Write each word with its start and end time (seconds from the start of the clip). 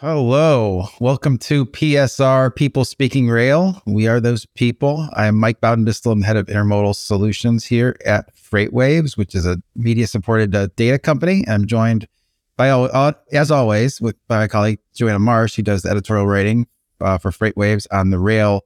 Hello, 0.00 0.88
welcome 0.98 1.36
to 1.36 1.66
PSR 1.66 2.56
People 2.56 2.86
Speaking 2.86 3.28
Rail. 3.28 3.82
We 3.84 4.08
are 4.08 4.18
those 4.18 4.46
people. 4.46 5.06
I 5.12 5.26
am 5.26 5.36
Mike 5.36 5.60
Baudendistel, 5.60 6.12
I'm 6.12 6.22
head 6.22 6.38
of 6.38 6.46
intermodal 6.46 6.96
solutions 6.96 7.66
here 7.66 7.98
at 8.06 8.34
FreightWaves, 8.34 9.18
which 9.18 9.34
is 9.34 9.44
a 9.44 9.58
media 9.76 10.06
supported 10.06 10.54
uh, 10.54 10.68
data 10.74 10.98
company. 10.98 11.44
I'm 11.46 11.66
joined 11.66 12.08
by, 12.56 12.70
uh, 12.70 13.12
as 13.32 13.50
always, 13.50 14.00
with 14.00 14.16
by 14.26 14.38
my 14.38 14.48
colleague 14.48 14.78
Joanna 14.94 15.18
Marsh, 15.18 15.56
who 15.56 15.62
does 15.62 15.82
the 15.82 15.90
editorial 15.90 16.26
writing 16.26 16.66
uh, 17.02 17.18
for 17.18 17.30
FreightWaves 17.30 17.86
on 17.92 18.08
the 18.08 18.18
rail 18.18 18.62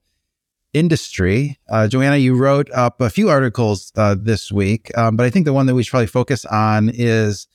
industry. 0.73 1.59
Uh, 1.69 1.89
Joanna, 1.89 2.19
you 2.19 2.37
wrote 2.37 2.71
up 2.71 3.01
a 3.01 3.11
few 3.11 3.29
articles 3.29 3.91
uh, 3.97 4.15
this 4.17 4.53
week, 4.53 4.97
um, 4.97 5.17
but 5.17 5.27
I 5.27 5.31
think 5.31 5.47
the 5.47 5.53
one 5.53 5.67
that 5.67 5.75
we 5.75 5.83
should 5.83 5.91
probably 5.91 6.07
focus 6.07 6.45
on 6.45 6.93
is 6.95 7.49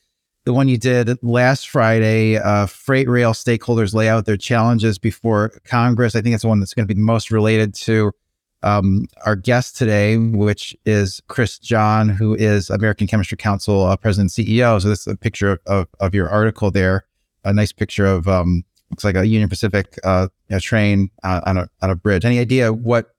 the 0.49 0.53
one 0.53 0.67
you 0.67 0.79
did 0.79 1.15
last 1.21 1.69
Friday, 1.69 2.35
uh, 2.35 2.65
freight 2.65 3.07
rail 3.07 3.33
stakeholders 3.33 3.93
lay 3.93 4.09
out 4.09 4.25
their 4.25 4.35
challenges 4.35 4.97
before 4.97 5.49
Congress. 5.63 6.15
I 6.15 6.21
think 6.21 6.33
it's 6.33 6.41
the 6.41 6.47
one 6.47 6.59
that's 6.59 6.73
going 6.73 6.87
to 6.87 6.91
be 6.91 6.99
most 6.99 7.29
related 7.29 7.75
to 7.75 8.11
um, 8.63 9.05
our 9.27 9.35
guest 9.35 9.77
today, 9.77 10.17
which 10.17 10.75
is 10.87 11.21
Chris 11.27 11.59
Jahn, 11.59 12.09
who 12.09 12.33
is 12.33 12.71
American 12.71 13.05
Chemistry 13.05 13.37
Council 13.37 13.85
uh, 13.85 13.95
president 13.95 14.35
and 14.35 14.47
CEO. 14.47 14.81
So 14.81 14.89
this 14.89 15.05
is 15.05 15.13
a 15.13 15.15
picture 15.15 15.61
of, 15.67 15.87
of, 15.99 16.15
your 16.15 16.27
article 16.27 16.71
there. 16.71 17.05
A 17.43 17.53
nice 17.53 17.71
picture 17.71 18.07
of 18.07 18.27
um, 18.27 18.63
looks 18.89 19.03
like 19.03 19.15
a 19.15 19.27
Union 19.27 19.49
Pacific 19.49 19.99
uh, 20.03 20.29
train 20.59 21.11
uh, 21.21 21.41
on 21.45 21.57
a 21.57 21.69
on 21.83 21.91
a 21.91 21.95
bridge. 21.95 22.25
Any 22.25 22.39
idea 22.39 22.73
what 22.73 23.11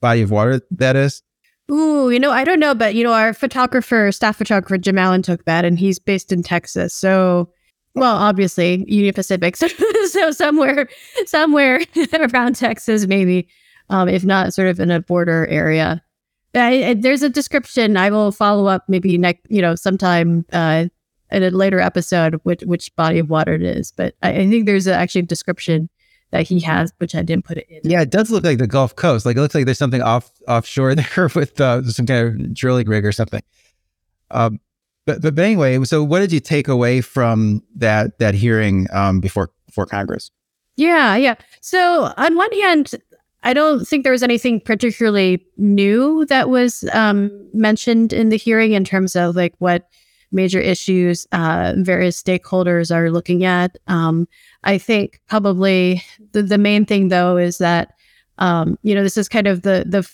body 0.00 0.22
of 0.22 0.30
water 0.30 0.62
that 0.70 0.96
is? 0.96 1.22
Ooh, 1.72 2.10
you 2.10 2.18
know, 2.18 2.30
I 2.30 2.44
don't 2.44 2.60
know, 2.60 2.74
but 2.74 2.94
you 2.94 3.02
know, 3.02 3.12
our 3.12 3.32
photographer, 3.32 4.12
staff 4.12 4.36
photographer 4.36 4.76
Jim 4.76 4.98
Allen 4.98 5.22
took 5.22 5.44
that, 5.46 5.64
and 5.64 5.78
he's 5.78 5.98
based 5.98 6.30
in 6.30 6.42
Texas. 6.42 6.94
So, 6.94 7.50
well, 7.94 8.14
obviously 8.14 8.84
Union 8.88 9.14
Pacific, 9.14 9.56
so, 9.56 9.68
so 10.08 10.30
somewhere, 10.32 10.88
somewhere 11.26 11.80
around 12.12 12.56
Texas, 12.56 13.06
maybe, 13.06 13.48
um, 13.88 14.08
if 14.08 14.24
not 14.24 14.52
sort 14.52 14.68
of 14.68 14.80
in 14.80 14.90
a 14.90 15.00
border 15.00 15.46
area. 15.46 16.02
I, 16.54 16.84
I, 16.84 16.94
there's 16.94 17.22
a 17.22 17.30
description. 17.30 17.96
I 17.96 18.10
will 18.10 18.32
follow 18.32 18.66
up 18.66 18.84
maybe 18.86 19.16
next, 19.16 19.46
you 19.48 19.62
know, 19.62 19.74
sometime 19.74 20.44
uh, 20.52 20.86
in 21.30 21.42
a 21.42 21.50
later 21.50 21.80
episode 21.80 22.38
which 22.42 22.60
which 22.62 22.94
body 22.96 23.18
of 23.18 23.30
water 23.30 23.54
it 23.54 23.62
is. 23.62 23.92
But 23.92 24.14
I, 24.22 24.32
I 24.32 24.48
think 24.50 24.66
there's 24.66 24.86
a, 24.86 24.94
actually 24.94 25.22
a 25.22 25.24
description 25.24 25.88
that 26.32 26.48
he 26.48 26.58
has, 26.60 26.92
which 26.98 27.14
I 27.14 27.22
didn't 27.22 27.44
put 27.44 27.58
it 27.58 27.66
in. 27.68 27.80
Yeah, 27.84 28.00
it 28.00 28.10
does 28.10 28.30
look 28.30 28.42
like 28.42 28.58
the 28.58 28.66
Gulf 28.66 28.96
Coast. 28.96 29.24
Like 29.24 29.36
it 29.36 29.40
looks 29.40 29.54
like 29.54 29.66
there's 29.66 29.78
something 29.78 30.02
off 30.02 30.30
offshore 30.48 30.94
there 30.96 31.30
with 31.34 31.60
uh, 31.60 31.82
some 31.84 32.06
kind 32.06 32.26
of 32.26 32.54
drilling 32.54 32.88
rig 32.88 33.06
or 33.06 33.12
something. 33.12 33.42
Um, 34.30 34.58
but, 35.06 35.20
but 35.20 35.34
but 35.34 35.44
anyway, 35.44 35.82
so 35.84 36.02
what 36.02 36.20
did 36.20 36.32
you 36.32 36.40
take 36.40 36.68
away 36.68 37.00
from 37.00 37.62
that 37.76 38.18
that 38.18 38.34
hearing 38.34 38.88
um, 38.92 39.20
before 39.20 39.50
before 39.66 39.86
Congress? 39.86 40.30
Yeah, 40.76 41.16
yeah. 41.16 41.34
So 41.60 42.12
on 42.16 42.34
one 42.34 42.52
hand, 42.52 42.92
I 43.42 43.52
don't 43.52 43.86
think 43.86 44.04
there 44.04 44.12
was 44.12 44.22
anything 44.22 44.60
particularly 44.60 45.44
new 45.58 46.24
that 46.26 46.48
was 46.48 46.84
um, 46.92 47.30
mentioned 47.52 48.12
in 48.12 48.30
the 48.30 48.36
hearing 48.36 48.72
in 48.72 48.84
terms 48.84 49.14
of 49.16 49.36
like 49.36 49.54
what 49.58 49.88
major 50.32 50.60
issues 50.60 51.26
uh, 51.32 51.74
various 51.78 52.20
stakeholders 52.20 52.94
are 52.94 53.10
looking 53.10 53.44
at. 53.44 53.76
Um, 53.86 54.26
I 54.64 54.78
think 54.78 55.20
probably 55.28 56.02
the, 56.32 56.42
the 56.42 56.58
main 56.58 56.84
thing 56.84 57.08
though 57.08 57.36
is 57.36 57.58
that 57.58 57.94
um, 58.38 58.78
you 58.82 58.94
know 58.94 59.02
this 59.02 59.16
is 59.16 59.28
kind 59.28 59.46
of 59.46 59.62
the 59.62 59.84
the 59.86 60.08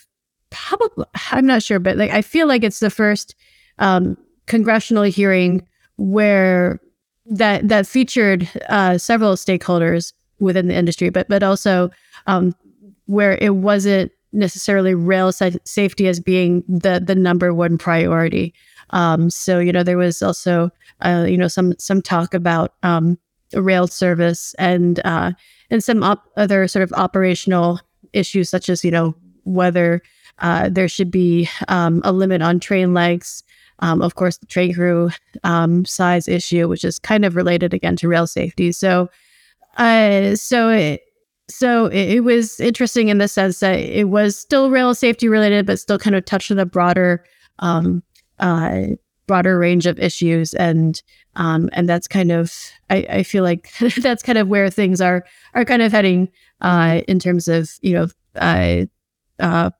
probably 0.50 1.04
I'm 1.32 1.46
not 1.46 1.62
sure, 1.62 1.78
but 1.78 1.96
like 1.96 2.10
I 2.10 2.22
feel 2.22 2.46
like 2.46 2.64
it's 2.64 2.80
the 2.80 2.90
first 2.90 3.34
um, 3.78 4.16
congressional 4.46 5.04
hearing 5.04 5.66
where 5.96 6.80
that 7.26 7.68
that 7.68 7.86
featured 7.86 8.48
uh, 8.68 8.98
several 8.98 9.34
stakeholders 9.34 10.12
within 10.40 10.68
the 10.68 10.74
industry, 10.74 11.10
but 11.10 11.28
but 11.28 11.42
also 11.42 11.90
um, 12.26 12.54
where 13.06 13.38
it 13.40 13.56
wasn't 13.56 14.12
necessarily 14.32 14.94
rail 14.94 15.32
safety 15.32 16.06
as 16.06 16.20
being 16.20 16.62
the 16.68 17.02
the 17.04 17.14
number 17.14 17.54
one 17.54 17.78
priority. 17.78 18.54
Um, 18.90 19.30
so 19.30 19.58
you 19.58 19.72
know 19.72 19.82
there 19.82 19.98
was 19.98 20.22
also 20.22 20.70
uh, 21.02 21.26
you 21.28 21.36
know 21.36 21.48
some 21.48 21.74
some 21.78 22.02
talk 22.02 22.34
about 22.34 22.74
um, 22.82 23.18
rail 23.54 23.86
service 23.86 24.54
and 24.58 25.00
uh, 25.04 25.32
and 25.70 25.82
some 25.82 26.02
op- 26.02 26.30
other 26.36 26.68
sort 26.68 26.82
of 26.82 26.92
operational 26.92 27.80
issues 28.12 28.48
such 28.48 28.68
as 28.68 28.84
you 28.84 28.90
know 28.90 29.14
whether 29.44 30.02
uh, 30.40 30.68
there 30.68 30.88
should 30.88 31.10
be 31.10 31.48
um, 31.68 32.00
a 32.04 32.12
limit 32.12 32.42
on 32.42 32.60
train 32.60 32.94
lengths. 32.94 33.42
Um, 33.80 34.02
of 34.02 34.16
course, 34.16 34.38
the 34.38 34.46
train 34.46 34.74
crew 34.74 35.10
um, 35.44 35.84
size 35.84 36.26
issue, 36.26 36.68
which 36.68 36.84
is 36.84 36.98
kind 36.98 37.24
of 37.24 37.36
related 37.36 37.72
again 37.72 37.94
to 37.96 38.08
rail 38.08 38.26
safety. 38.26 38.72
So, 38.72 39.08
uh, 39.76 40.34
so 40.34 40.70
it, 40.70 41.02
so 41.48 41.86
it, 41.86 42.16
it, 42.16 42.20
was 42.20 42.58
interesting 42.58 43.08
in 43.08 43.18
the 43.18 43.28
sense 43.28 43.60
that 43.60 43.78
it 43.78 44.08
was 44.08 44.36
still 44.36 44.70
rail 44.70 44.94
safety 44.94 45.28
related, 45.28 45.64
but 45.64 45.78
still 45.78 45.98
kind 45.98 46.16
of 46.16 46.24
touched 46.24 46.50
on 46.50 46.58
a 46.58 46.66
broader 46.66 47.24
um, 47.60 48.02
uh, 48.40 48.86
broader 49.26 49.58
range 49.58 49.86
of 49.86 50.00
issues. 50.00 50.54
And 50.54 51.00
um, 51.36 51.70
and 51.72 51.88
that's 51.88 52.08
kind 52.08 52.32
of 52.32 52.52
I, 52.90 53.06
I 53.08 53.22
feel 53.22 53.44
like 53.44 53.70
that's 53.98 54.24
kind 54.24 54.38
of 54.38 54.48
where 54.48 54.70
things 54.70 55.00
are 55.00 55.24
are 55.54 55.64
kind 55.64 55.82
of 55.82 55.92
heading 55.92 56.30
uh, 56.60 57.02
in 57.06 57.20
terms 57.20 57.46
of 57.46 57.70
you 57.82 57.92
know 57.92 58.08
uh, 58.34 58.86
uh, 59.38 59.70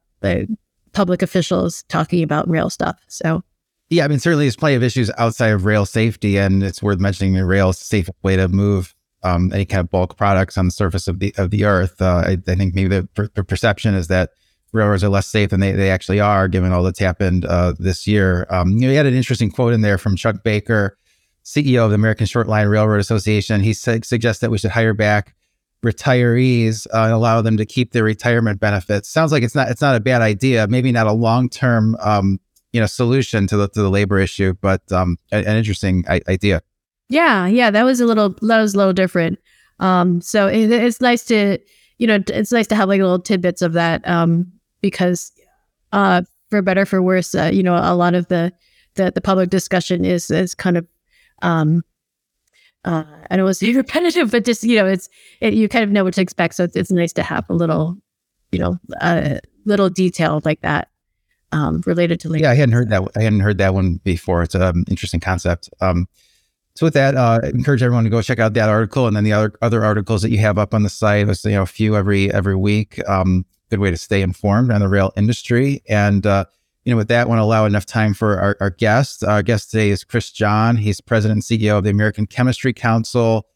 public 0.93 1.23
officials 1.23 1.83
talking 1.85 2.23
about 2.23 2.49
rail 2.49 2.71
stuff. 2.71 2.97
So. 3.09 3.43
Yeah 3.91 4.05
I 4.05 4.09
mean 4.09 4.19
certainly 4.19 4.45
there's 4.45 4.55
plenty 4.55 4.77
of 4.77 4.83
issues 4.83 5.11
outside 5.17 5.49
of 5.49 5.65
rail 5.65 5.87
safety 5.87 6.37
and 6.37 6.63
it's 6.63 6.83
worth 6.83 7.01
mentioning 7.01 7.33
the 7.33 7.47
rail 7.47 7.71
is 7.71 7.81
a 7.81 7.85
safe 7.85 8.11
way 8.23 8.37
to 8.37 8.47
move 8.47 8.95
um, 9.23 9.51
any 9.53 9.65
kind 9.65 9.81
of 9.81 9.91
bulk 9.91 10.17
products 10.17 10.59
on 10.59 10.67
the 10.67 10.71
surface 10.71 11.09
of 11.09 11.19
the 11.19 11.35
of 11.39 11.51
the 11.51 11.65
earth. 11.65 12.01
Uh, 12.01 12.23
I, 12.27 12.37
I, 12.47 12.55
think 12.55 12.75
maybe 12.75 12.89
the, 12.89 13.09
per- 13.15 13.29
the 13.35 13.45
perception 13.45 13.95
is 13.95 14.09
that 14.09 14.31
railroads 14.73 15.03
are 15.05 15.09
less 15.09 15.27
safe 15.27 15.51
than 15.51 15.61
they, 15.61 15.73
they 15.73 15.91
actually 15.91 16.21
are, 16.21 16.49
given 16.49 16.73
all 16.73 16.83
that's 16.83 16.99
happened 16.99 17.45
uh, 17.45 17.75
this 17.79 18.07
year. 18.07 18.47
Um, 18.51 18.71
you 18.73 18.81
know, 18.81 18.89
he 18.89 18.95
had 18.95 19.07
an 19.07 19.15
interesting 19.15 19.51
quote 19.51 19.73
in 19.73 19.81
there 19.81 19.99
from 19.99 20.17
Chuck 20.17 20.43
Baker, 20.43 20.99
CEO 21.45 21.85
of 21.85 21.91
the 21.91 21.95
American 21.95 22.27
Short 22.27 22.49
Line 22.49 22.69
Railroad 22.69 23.01
Association. 23.01 23.61
He 23.61 23.73
su- 23.73 24.01
suggests 24.03 24.41
that 24.41 24.51
we 24.51 24.59
should 24.59 24.71
hire 24.71 24.95
back 24.95 25.35
retirees 25.85 26.87
uh, 26.93 27.05
and 27.05 27.13
allow 27.13 27.41
them 27.41 27.57
to 27.57 27.65
keep 27.65 27.93
their 27.93 28.05
retirement 28.05 28.61
benefits. 28.61 29.09
Sounds 29.09 29.33
like 29.33 29.43
it's 29.43 29.55
not 29.55 29.69
it's 29.69 29.81
not 29.81 29.95
a 29.95 30.01
bad 30.01 30.23
idea. 30.23 30.67
Maybe 30.69 30.93
not 30.93 31.07
a 31.07 31.13
long 31.13 31.49
term 31.49 31.97
um, 32.01 32.41
you 32.73 32.81
know 32.81 32.87
solution 32.87 33.47
to 33.47 33.57
the 33.57 33.69
to 33.69 33.83
the 33.83 33.91
labor 33.91 34.19
issue, 34.19 34.55
but 34.61 34.83
um, 34.93 35.17
an, 35.33 35.45
an 35.47 35.57
interesting 35.57 36.05
I- 36.09 36.21
idea. 36.29 36.63
Yeah, 37.09 37.47
yeah, 37.47 37.71
that 37.71 37.85
was 37.85 38.01
a 38.01 38.07
little 38.07 38.35
that 38.43 38.61
was 38.61 38.75
a 38.75 38.79
little 38.79 38.93
different. 38.93 39.39
Um, 39.81 40.21
so 40.21 40.49
it, 40.49 40.71
it's 40.71 41.01
nice 41.01 41.25
to 41.27 41.59
you 41.99 42.07
know 42.07 42.23
it's 42.29 42.53
nice 42.53 42.67
to 42.69 42.75
have 42.75 42.89
like 42.89 43.01
little 43.01 43.21
tidbits 43.21 43.63
of 43.63 43.75
that 43.75 44.07
um, 44.09 44.53
because 44.81 45.33
uh, 45.93 46.23
for 46.51 46.63
better 46.63 46.87
for 46.87 47.03
worse, 47.03 47.35
uh, 47.35 47.51
you 47.53 47.63
know, 47.63 47.75
a 47.75 47.95
lot 47.95 48.15
of 48.15 48.29
the, 48.29 48.53
the 48.95 49.13
the 49.15 49.21
public 49.21 49.51
discussion 49.51 50.05
is 50.05 50.31
is 50.31 50.55
kind 50.55 50.77
of 50.77 50.87
um, 51.43 51.83
uh, 52.85 53.05
I 53.31 53.37
don't 53.37 53.45
want 53.45 53.57
to 53.59 53.67
say 53.67 53.73
repetitive, 53.77 54.31
but 54.31 54.45
just 54.45 54.65
you 54.65 54.77
know, 54.77 54.87
it's 54.87 55.09
it, 55.41 55.55
you 55.55 55.69
kind 55.69 55.85
of 55.85 55.91
know 55.91 56.05
what 56.05 56.15
to 56.15 56.21
expect. 56.21 56.55
So 56.55 56.65
it's, 56.65 56.77
it's 56.77 56.91
nice 56.91 57.13
to 57.15 57.23
have 57.23 57.49
a 57.49 57.55
little, 57.55 57.97
you 58.53 58.59
know, 58.59 58.79
a 59.01 59.41
little 59.65 59.91
detail 59.91 60.41
like 60.45 60.61
that 60.63 60.89
um, 61.53 61.83
related 61.87 62.21
to. 62.21 62.29
Labor. 62.29 62.45
Yeah, 62.45 62.51
I 62.51 62.55
hadn't 62.55 62.75
heard 62.75 62.91
that. 62.91 63.03
I 63.17 63.23
hadn't 63.23 63.41
heard 63.41 63.59
that 63.59 63.75
one 63.75 64.01
before. 64.05 64.43
It's 64.43 64.55
an 64.55 64.63
um, 64.63 64.85
interesting 64.89 65.21
concept. 65.21 65.69
Um, 65.81 66.09
so 66.75 66.87
with 66.87 66.95
that, 66.95 67.17
uh, 67.17 67.41
I 67.43 67.49
encourage 67.49 67.83
everyone 67.83 68.05
to 68.05 68.11
go 68.11 68.23
check 68.23 68.39
out 68.39 68.55
that 68.55 68.69
article 68.69 69.09
and 69.09 69.17
then 69.17 69.25
the 69.25 69.33
other 69.33 69.53
other 69.63 69.85
articles 69.85 70.23
that 70.23 70.31
you 70.31 70.39
have 70.39 70.59
up 70.59 70.75
on 70.75 70.85
the 70.85 70.89
site. 70.89 71.27
There's 71.27 71.45
you 71.45 71.53
know 71.53 71.63
a 71.63 71.67
few 71.67 71.97
every 71.97 72.33
every 72.33 72.57
week. 72.57 73.01
Um, 73.09 73.45
good 73.71 73.81
way 73.81 73.91
to 73.91 73.97
stay 73.97 74.23
informed 74.23 74.71
on 74.71 74.81
the 74.81 74.89
rail 74.89 75.13
industry. 75.17 75.83
And, 75.89 76.27
uh, 76.27 76.45
you 76.85 76.93
know, 76.93 76.97
with 76.97 77.09
that, 77.09 77.23
I 77.23 77.25
want 77.29 77.39
to 77.39 77.43
allow 77.43 77.67
enough 77.67 77.87
time 77.87 78.15
for 78.15 78.39
our, 78.39 78.57
our 78.61 78.71
guest. 78.71 79.23
Our 79.23 79.43
guest 79.43 79.71
today 79.71 79.91
is 79.91 80.05
Chris 80.05 80.31
Jahn. 80.31 80.77
He's 80.77 81.01
president 81.01 81.37
and 81.37 81.61
CEO 81.61 81.79
of 81.79 81.85
the 81.85 81.91
American 81.91 82.27
Chemistry 82.27 82.73
Council. 82.73 83.47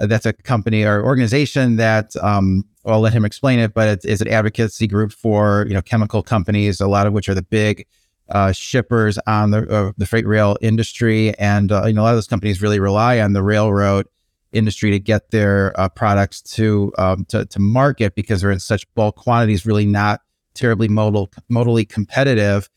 Uh, 0.00 0.06
that's 0.06 0.26
a 0.26 0.32
company 0.32 0.84
or 0.84 1.04
organization 1.04 1.76
that 1.76 2.16
um, 2.22 2.64
I'll 2.86 3.00
let 3.00 3.12
him 3.12 3.24
explain 3.24 3.58
it, 3.58 3.74
but 3.74 3.88
it 3.88 4.04
is 4.04 4.20
an 4.20 4.28
advocacy 4.28 4.86
group 4.86 5.12
for 5.12 5.66
you 5.68 5.74
know 5.74 5.82
chemical 5.82 6.22
companies, 6.22 6.80
a 6.80 6.86
lot 6.86 7.06
of 7.06 7.12
which 7.12 7.28
are 7.28 7.34
the 7.34 7.42
big 7.42 7.86
uh, 8.30 8.52
shippers 8.52 9.18
on 9.26 9.50
the 9.50 9.68
uh, 9.68 9.92
the 9.96 10.06
freight 10.06 10.26
rail 10.26 10.56
industry, 10.60 11.36
and 11.38 11.72
uh, 11.72 11.84
you 11.86 11.92
know 11.92 12.02
a 12.02 12.04
lot 12.04 12.10
of 12.10 12.16
those 12.16 12.28
companies 12.28 12.62
really 12.62 12.80
rely 12.80 13.20
on 13.20 13.32
the 13.32 13.42
railroad 13.42 14.06
industry 14.52 14.90
to 14.90 14.98
get 14.98 15.30
their 15.30 15.78
uh, 15.78 15.88
products 15.88 16.40
to, 16.42 16.92
um, 16.98 17.24
to 17.26 17.44
to 17.46 17.58
market 17.60 18.14
because 18.14 18.40
they're 18.40 18.50
in 18.50 18.60
such 18.60 18.92
bulk 18.94 19.16
quantities, 19.16 19.66
really 19.66 19.86
not 19.86 20.20
terribly 20.54 20.88
modal 20.88 21.30
modally 21.50 21.88
competitive. 21.88 22.68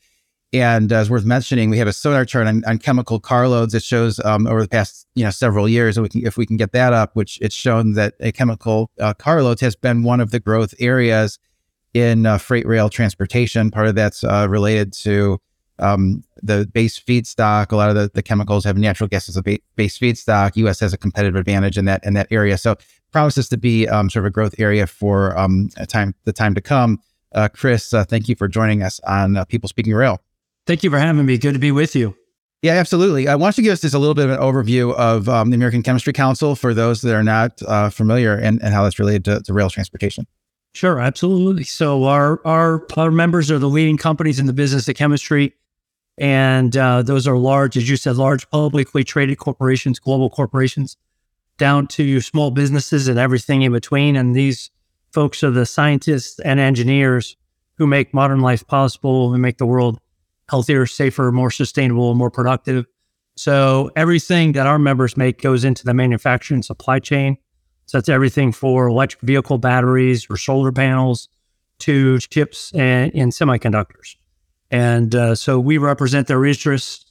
And 0.54 0.92
as 0.92 1.08
worth 1.08 1.24
mentioning, 1.24 1.70
we 1.70 1.78
have 1.78 1.88
a 1.88 1.94
sonar 1.94 2.26
chart 2.26 2.46
on, 2.46 2.62
on 2.66 2.76
chemical 2.76 3.18
carloads 3.18 3.72
that 3.72 3.82
shows 3.82 4.20
um, 4.20 4.46
over 4.46 4.60
the 4.60 4.68
past 4.68 5.06
you 5.14 5.24
know 5.24 5.30
several 5.30 5.68
years. 5.68 5.98
We 5.98 6.08
can, 6.08 6.26
if 6.26 6.36
we 6.36 6.46
can 6.46 6.56
get 6.56 6.72
that 6.72 6.92
up, 6.92 7.16
which 7.16 7.38
it's 7.40 7.54
shown 7.54 7.94
that 7.94 8.14
a 8.20 8.32
chemical 8.32 8.90
uh, 9.00 9.14
has 9.60 9.76
been 9.76 10.02
one 10.02 10.20
of 10.20 10.30
the 10.30 10.40
growth 10.40 10.74
areas 10.78 11.38
in 11.94 12.26
uh, 12.26 12.38
freight 12.38 12.66
rail 12.66 12.88
transportation. 12.88 13.70
Part 13.70 13.86
of 13.86 13.94
that's 13.94 14.24
uh, 14.24 14.46
related 14.48 14.92
to 14.94 15.40
um, 15.82 16.22
the 16.42 16.66
base 16.72 16.98
feedstock. 16.98 17.72
A 17.72 17.76
lot 17.76 17.90
of 17.90 17.96
the, 17.96 18.10
the 18.14 18.22
chemicals 18.22 18.64
have 18.64 18.76
natural 18.76 19.08
gas 19.08 19.28
as 19.28 19.36
a 19.36 19.42
ba- 19.42 19.58
base 19.76 19.98
feedstock. 19.98 20.56
U.S. 20.56 20.80
has 20.80 20.92
a 20.92 20.98
competitive 20.98 21.36
advantage 21.36 21.76
in 21.76 21.84
that 21.86 22.04
in 22.04 22.14
that 22.14 22.28
area. 22.30 22.56
So 22.56 22.76
promises 23.12 23.48
to 23.50 23.56
be 23.56 23.88
um, 23.88 24.08
sort 24.08 24.24
of 24.24 24.28
a 24.28 24.32
growth 24.32 24.54
area 24.58 24.86
for 24.86 25.38
um, 25.38 25.68
time 25.88 26.14
the 26.24 26.32
time 26.32 26.54
to 26.54 26.60
come. 26.60 27.00
Uh, 27.34 27.48
Chris, 27.48 27.94
uh, 27.94 28.04
thank 28.04 28.28
you 28.28 28.34
for 28.34 28.48
joining 28.48 28.82
us 28.82 29.00
on 29.00 29.36
uh, 29.36 29.44
People 29.44 29.68
Speaking 29.68 29.94
Rail. 29.94 30.20
Thank 30.66 30.82
you 30.82 30.90
for 30.90 30.98
having 30.98 31.24
me. 31.24 31.38
Good 31.38 31.54
to 31.54 31.58
be 31.58 31.72
with 31.72 31.96
you. 31.96 32.16
Yeah, 32.62 32.74
absolutely. 32.74 33.26
I 33.26 33.34
want 33.34 33.56
you 33.58 33.62
to 33.62 33.64
give 33.64 33.72
us 33.72 33.80
just 33.80 33.94
a 33.94 33.98
little 33.98 34.14
bit 34.14 34.26
of 34.26 34.30
an 34.30 34.38
overview 34.38 34.94
of 34.94 35.28
um, 35.28 35.50
the 35.50 35.56
American 35.56 35.82
Chemistry 35.82 36.12
Council 36.12 36.54
for 36.54 36.72
those 36.72 37.02
that 37.02 37.12
are 37.12 37.24
not 37.24 37.60
uh, 37.62 37.90
familiar 37.90 38.36
and, 38.36 38.62
and 38.62 38.72
how 38.72 38.84
that's 38.84 39.00
related 39.00 39.24
to, 39.24 39.42
to 39.42 39.52
rail 39.52 39.68
transportation. 39.68 40.26
Sure, 40.74 41.00
absolutely. 41.00 41.64
So 41.64 42.04
our, 42.04 42.40
our 42.46 42.86
our 42.96 43.10
members 43.10 43.50
are 43.50 43.58
the 43.58 43.68
leading 43.68 43.98
companies 43.98 44.38
in 44.38 44.46
the 44.46 44.52
business 44.52 44.88
of 44.88 44.94
chemistry, 44.94 45.54
and 46.18 46.76
uh, 46.76 47.02
those 47.02 47.26
are 47.26 47.38
large, 47.38 47.76
as 47.76 47.88
you 47.88 47.96
said, 47.96 48.16
large 48.16 48.48
publicly 48.50 49.04
traded 49.04 49.38
corporations, 49.38 49.98
global 49.98 50.30
corporations, 50.30 50.96
down 51.58 51.86
to 51.86 52.20
small 52.20 52.50
businesses 52.50 53.08
and 53.08 53.18
everything 53.18 53.62
in 53.62 53.72
between. 53.72 54.16
And 54.16 54.34
these 54.34 54.70
folks 55.12 55.42
are 55.42 55.50
the 55.50 55.66
scientists 55.66 56.38
and 56.40 56.60
engineers 56.60 57.36
who 57.78 57.86
make 57.86 58.14
modern 58.14 58.40
life 58.40 58.66
possible, 58.66 59.32
and 59.32 59.42
make 59.42 59.58
the 59.58 59.66
world 59.66 59.98
healthier, 60.48 60.86
safer, 60.86 61.32
more 61.32 61.50
sustainable, 61.50 62.14
more 62.14 62.30
productive. 62.30 62.84
So 63.36 63.90
everything 63.96 64.52
that 64.52 64.66
our 64.66 64.78
members 64.78 65.16
make 65.16 65.40
goes 65.40 65.64
into 65.64 65.84
the 65.84 65.94
manufacturing 65.94 66.62
supply 66.62 66.98
chain. 66.98 67.38
So 67.86 67.98
that's 67.98 68.08
everything 68.08 68.52
for 68.52 68.86
electric 68.86 69.22
vehicle 69.22 69.58
batteries 69.58 70.26
or 70.28 70.36
solar 70.36 70.70
panels 70.72 71.28
to 71.80 72.18
chips 72.18 72.72
and, 72.74 73.10
and 73.14 73.32
semiconductors. 73.32 74.16
And 74.72 75.14
uh, 75.14 75.34
so 75.34 75.60
we 75.60 75.76
represent 75.78 76.26
their 76.26 76.44
interests 76.44 77.04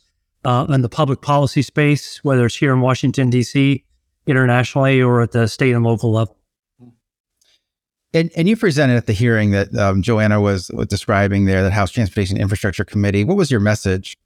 uh, 0.43 0.65
in 0.67 0.81
the 0.81 0.89
public 0.89 1.21
policy 1.21 1.61
space, 1.61 2.21
whether 2.23 2.47
it's 2.47 2.55
here 2.55 2.73
in 2.73 2.81
Washington, 2.81 3.29
D.C., 3.29 3.85
internationally, 4.25 5.01
or 5.01 5.21
at 5.21 5.31
the 5.31 5.47
state 5.47 5.73
and 5.73 5.83
local 5.83 6.11
level. 6.11 6.37
And, 8.13 8.31
and 8.35 8.49
you 8.49 8.57
presented 8.57 8.97
at 8.97 9.05
the 9.05 9.13
hearing 9.13 9.51
that 9.51 9.73
um, 9.77 10.01
Joanna 10.01 10.41
was, 10.41 10.69
describing 10.89 11.45
there, 11.45 11.63
the 11.63 11.71
House 11.71 11.91
Transportation 11.91 12.37
Infrastructure 12.37 12.83
Committee. 12.83 13.23
What 13.23 13.37
was 13.37 13.49
your 13.49 13.61
message? 13.61 14.17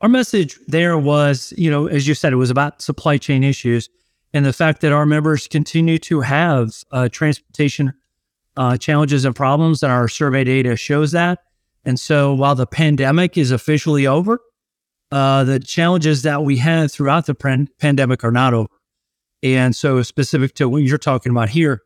Our 0.00 0.08
message 0.08 0.58
there 0.66 0.98
was, 0.98 1.54
you 1.56 1.70
know, 1.70 1.86
as 1.86 2.06
you 2.06 2.14
said, 2.14 2.32
it 2.32 2.36
was 2.36 2.50
about 2.50 2.82
supply 2.82 3.16
chain 3.16 3.42
issues 3.42 3.88
and 4.34 4.44
the 4.44 4.52
fact 4.52 4.82
that 4.82 4.92
our 4.92 5.06
members 5.06 5.48
continue 5.48 5.98
to 6.00 6.20
have 6.20 6.72
uh, 6.90 7.08
transportation 7.08 7.94
uh, 8.56 8.76
challenges 8.76 9.24
and 9.24 9.34
problems, 9.34 9.82
and 9.82 9.92
our 9.92 10.08
survey 10.08 10.44
data 10.44 10.76
shows 10.76 11.12
that. 11.12 11.38
And 11.86 12.00
so, 12.00 12.34
while 12.34 12.56
the 12.56 12.66
pandemic 12.66 13.38
is 13.38 13.52
officially 13.52 14.08
over, 14.08 14.40
uh, 15.12 15.44
the 15.44 15.60
challenges 15.60 16.22
that 16.22 16.42
we 16.42 16.56
had 16.56 16.90
throughout 16.90 17.26
the 17.26 17.34
pan- 17.34 17.68
pandemic 17.78 18.24
are 18.24 18.32
not 18.32 18.52
over. 18.52 18.68
And 19.42 19.74
so, 19.74 20.02
specific 20.02 20.54
to 20.56 20.68
what 20.68 20.82
you're 20.82 20.98
talking 20.98 21.30
about 21.30 21.50
here, 21.50 21.82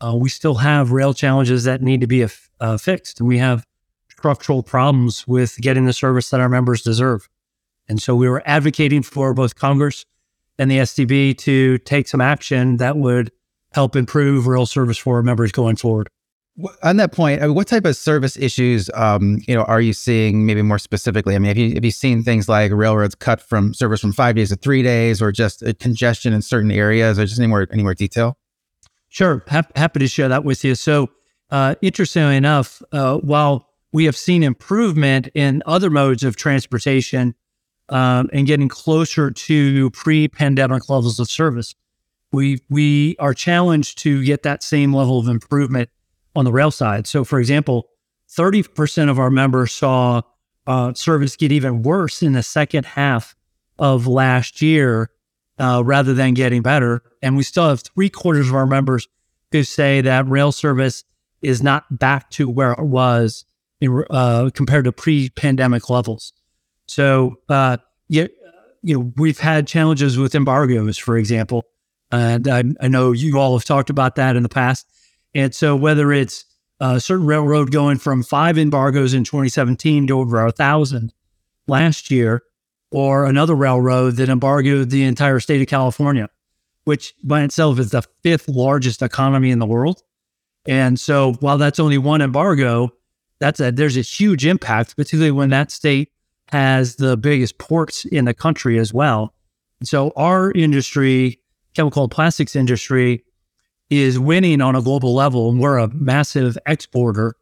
uh, 0.00 0.16
we 0.16 0.30
still 0.30 0.54
have 0.56 0.92
rail 0.92 1.12
challenges 1.12 1.64
that 1.64 1.82
need 1.82 2.00
to 2.00 2.06
be 2.06 2.26
uh, 2.58 2.78
fixed. 2.78 3.20
And 3.20 3.28
we 3.28 3.36
have 3.36 3.66
structural 4.08 4.62
problems 4.62 5.28
with 5.28 5.58
getting 5.60 5.84
the 5.84 5.92
service 5.92 6.30
that 6.30 6.40
our 6.40 6.48
members 6.48 6.80
deserve. 6.80 7.28
And 7.86 8.00
so 8.00 8.16
we 8.16 8.26
were 8.26 8.42
advocating 8.46 9.02
for 9.02 9.34
both 9.34 9.56
Congress 9.56 10.06
and 10.58 10.70
the 10.70 10.78
STB 10.78 11.36
to 11.38 11.76
take 11.78 12.08
some 12.08 12.22
action 12.22 12.78
that 12.78 12.96
would 12.96 13.30
help 13.72 13.94
improve 13.94 14.46
rail 14.46 14.64
service 14.64 14.96
for 14.96 15.16
our 15.16 15.22
members 15.22 15.52
going 15.52 15.76
forward. 15.76 16.08
On 16.84 16.98
that 16.98 17.10
point, 17.10 17.42
I 17.42 17.46
mean, 17.46 17.56
what 17.56 17.66
type 17.66 17.84
of 17.84 17.96
service 17.96 18.36
issues, 18.36 18.88
um, 18.94 19.40
you 19.48 19.56
know, 19.56 19.62
are 19.62 19.80
you 19.80 19.92
seeing? 19.92 20.46
Maybe 20.46 20.62
more 20.62 20.78
specifically, 20.78 21.34
I 21.34 21.40
mean, 21.40 21.48
have 21.48 21.58
you 21.58 21.74
have 21.74 21.84
you 21.84 21.90
seen 21.90 22.22
things 22.22 22.48
like 22.48 22.70
railroads 22.70 23.16
cut 23.16 23.40
from 23.40 23.74
service 23.74 24.00
from 24.00 24.12
five 24.12 24.36
days 24.36 24.50
to 24.50 24.56
three 24.56 24.80
days, 24.80 25.20
or 25.20 25.32
just 25.32 25.64
congestion 25.80 26.32
in 26.32 26.42
certain 26.42 26.70
areas, 26.70 27.18
or 27.18 27.24
just 27.26 27.40
any 27.40 27.48
more 27.48 27.66
any 27.72 27.82
more 27.82 27.94
detail? 27.94 28.38
Sure, 29.08 29.44
happy 29.48 29.98
to 29.98 30.06
share 30.06 30.28
that 30.28 30.44
with 30.44 30.62
you. 30.64 30.76
So, 30.76 31.08
uh, 31.50 31.74
interestingly 31.82 32.36
enough, 32.36 32.82
uh, 32.92 33.18
while 33.18 33.68
we 33.92 34.04
have 34.04 34.16
seen 34.16 34.44
improvement 34.44 35.28
in 35.34 35.60
other 35.66 35.90
modes 35.90 36.22
of 36.22 36.36
transportation 36.36 37.34
um, 37.88 38.30
and 38.32 38.46
getting 38.46 38.68
closer 38.68 39.32
to 39.32 39.90
pre-pandemic 39.90 40.88
levels 40.88 41.18
of 41.18 41.28
service, 41.28 41.74
we 42.30 42.60
we 42.70 43.16
are 43.18 43.34
challenged 43.34 43.98
to 43.98 44.22
get 44.24 44.44
that 44.44 44.62
same 44.62 44.94
level 44.94 45.18
of 45.18 45.26
improvement 45.26 45.90
on 46.34 46.44
the 46.44 46.52
rail 46.52 46.70
side. 46.70 47.06
So, 47.06 47.24
for 47.24 47.38
example, 47.38 47.88
thirty 48.28 48.62
percent 48.62 49.10
of 49.10 49.18
our 49.18 49.30
members 49.30 49.72
saw 49.72 50.22
uh, 50.66 50.94
service 50.94 51.36
get 51.36 51.52
even 51.52 51.82
worse 51.82 52.22
in 52.22 52.32
the 52.32 52.42
second 52.42 52.86
half 52.86 53.34
of 53.78 54.06
last 54.06 54.62
year 54.62 55.10
uh, 55.58 55.82
rather 55.84 56.14
than 56.14 56.34
getting 56.34 56.62
better. 56.62 57.02
And 57.22 57.36
we 57.36 57.42
still 57.42 57.68
have 57.68 57.82
three 57.82 58.10
quarters 58.10 58.48
of 58.48 58.54
our 58.54 58.66
members 58.66 59.08
who 59.52 59.62
say 59.62 60.00
that 60.00 60.28
rail 60.28 60.52
service 60.52 61.04
is 61.42 61.62
not 61.62 61.98
back 61.98 62.30
to 62.30 62.48
where 62.48 62.72
it 62.72 62.84
was 62.84 63.44
in, 63.80 64.04
uh, 64.10 64.50
compared 64.54 64.86
to 64.86 64.92
pre-pandemic 64.92 65.90
levels. 65.90 66.32
So, 66.86 67.36
uh, 67.48 67.76
you, 68.08 68.28
you 68.82 68.98
know, 68.98 69.12
we've 69.16 69.38
had 69.38 69.66
challenges 69.66 70.18
with 70.18 70.34
embargoes, 70.34 70.98
for 70.98 71.16
example, 71.16 71.64
and 72.10 72.48
I, 72.48 72.64
I, 72.80 72.88
know 72.88 73.12
you 73.12 73.38
all 73.38 73.56
have 73.56 73.64
talked 73.64 73.90
about 73.90 74.16
that 74.16 74.36
in 74.36 74.42
the 74.42 74.48
past. 74.48 74.86
And 75.34 75.54
so, 75.54 75.74
whether 75.74 76.12
it's 76.12 76.44
a 76.80 77.00
certain 77.00 77.26
railroad 77.26 77.70
going 77.70 77.98
from 77.98 78.22
five 78.22 78.58
embargoes 78.58 79.14
in 79.14 79.24
2017 79.24 80.08
to 80.08 80.18
over 80.18 80.44
a 80.44 80.52
thousand 80.52 81.12
last 81.66 82.10
year, 82.10 82.42
or 82.94 83.24
another 83.24 83.56
railroad 83.56 84.12
that 84.12 84.28
embargoed 84.28 84.88
the 84.88 85.02
entire 85.02 85.40
state 85.40 85.60
of 85.60 85.66
California, 85.66 86.28
which 86.84 87.12
by 87.24 87.42
itself 87.42 87.78
is 87.80 87.90
the 87.90 88.02
fifth 88.22 88.48
largest 88.48 89.02
economy 89.02 89.50
in 89.50 89.58
the 89.58 89.66
world. 89.66 90.02
And 90.66 90.98
so 90.98 91.32
while 91.40 91.58
that's 91.58 91.80
only 91.80 91.98
one 91.98 92.22
embargo, 92.22 92.92
that's 93.40 93.58
a 93.58 93.72
there's 93.72 93.96
a 93.96 94.02
huge 94.02 94.46
impact, 94.46 94.96
particularly 94.96 95.32
when 95.32 95.50
that 95.50 95.72
state 95.72 96.12
has 96.50 96.94
the 96.96 97.16
biggest 97.16 97.58
ports 97.58 98.04
in 98.04 98.26
the 98.26 98.34
country 98.34 98.78
as 98.78 98.94
well. 98.94 99.34
So 99.82 100.12
our 100.14 100.52
industry, 100.52 101.40
chemical 101.74 102.04
and 102.04 102.12
plastics 102.12 102.54
industry, 102.54 103.24
is 104.02 104.18
winning 104.18 104.60
on 104.60 104.76
a 104.76 104.82
global 104.82 105.14
level. 105.14 105.50
And 105.50 105.60
we're 105.60 105.78
a 105.78 105.88
massive 105.94 106.56
exporter 106.66 107.36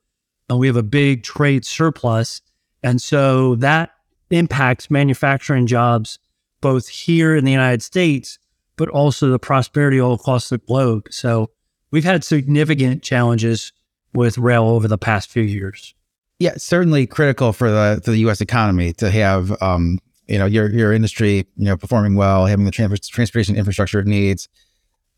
and 0.49 0.59
we 0.59 0.67
have 0.67 0.77
a 0.77 0.83
big 0.83 1.23
trade 1.23 1.65
surplus. 1.65 2.43
And 2.83 3.01
so 3.01 3.55
that 3.57 3.91
impacts 4.31 4.91
manufacturing 4.91 5.67
jobs 5.67 6.19
both 6.61 6.89
here 6.89 7.37
in 7.37 7.45
the 7.45 7.53
United 7.53 7.83
States, 7.83 8.39
but 8.77 8.89
also 8.89 9.31
the 9.31 9.39
prosperity 9.39 10.01
all 10.01 10.15
across 10.15 10.49
the 10.49 10.59
globe. 10.59 11.09
So 11.11 11.51
we've 11.91 12.05
had 12.05 12.25
significant 12.25 13.03
challenges 13.03 13.73
with 14.15 14.39
rail 14.39 14.65
over 14.65 14.89
the 14.89 14.99
past 14.99 15.31
few 15.31 15.43
years. 15.43 15.95
Yeah, 16.39 16.55
certainly 16.57 17.07
critical 17.07 17.53
for 17.53 17.71
the 17.71 18.01
for 18.05 18.11
the 18.11 18.19
U.S. 18.19 18.41
economy 18.41 18.93
to 18.95 19.11
have 19.11 19.55
um, 19.63 20.01
you 20.27 20.39
know 20.39 20.47
your 20.47 20.69
your 20.71 20.93
industry 20.93 21.47
you 21.57 21.67
know 21.67 21.77
performing 21.77 22.17
well, 22.17 22.47
having 22.47 22.65
the 22.65 22.73
trans- 22.73 23.09
transportation 23.09 23.55
infrastructure 23.55 24.01
it 24.01 24.07
needs. 24.07 24.49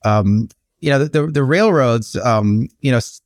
Um, 0.05 0.49
you 0.85 0.91
know 0.91 0.99
the 0.99 1.27
the, 1.29 1.43
railroads 1.43 2.15
um, 2.17 2.69
you 2.81 2.91
know 2.91 2.99
s- 2.99 3.23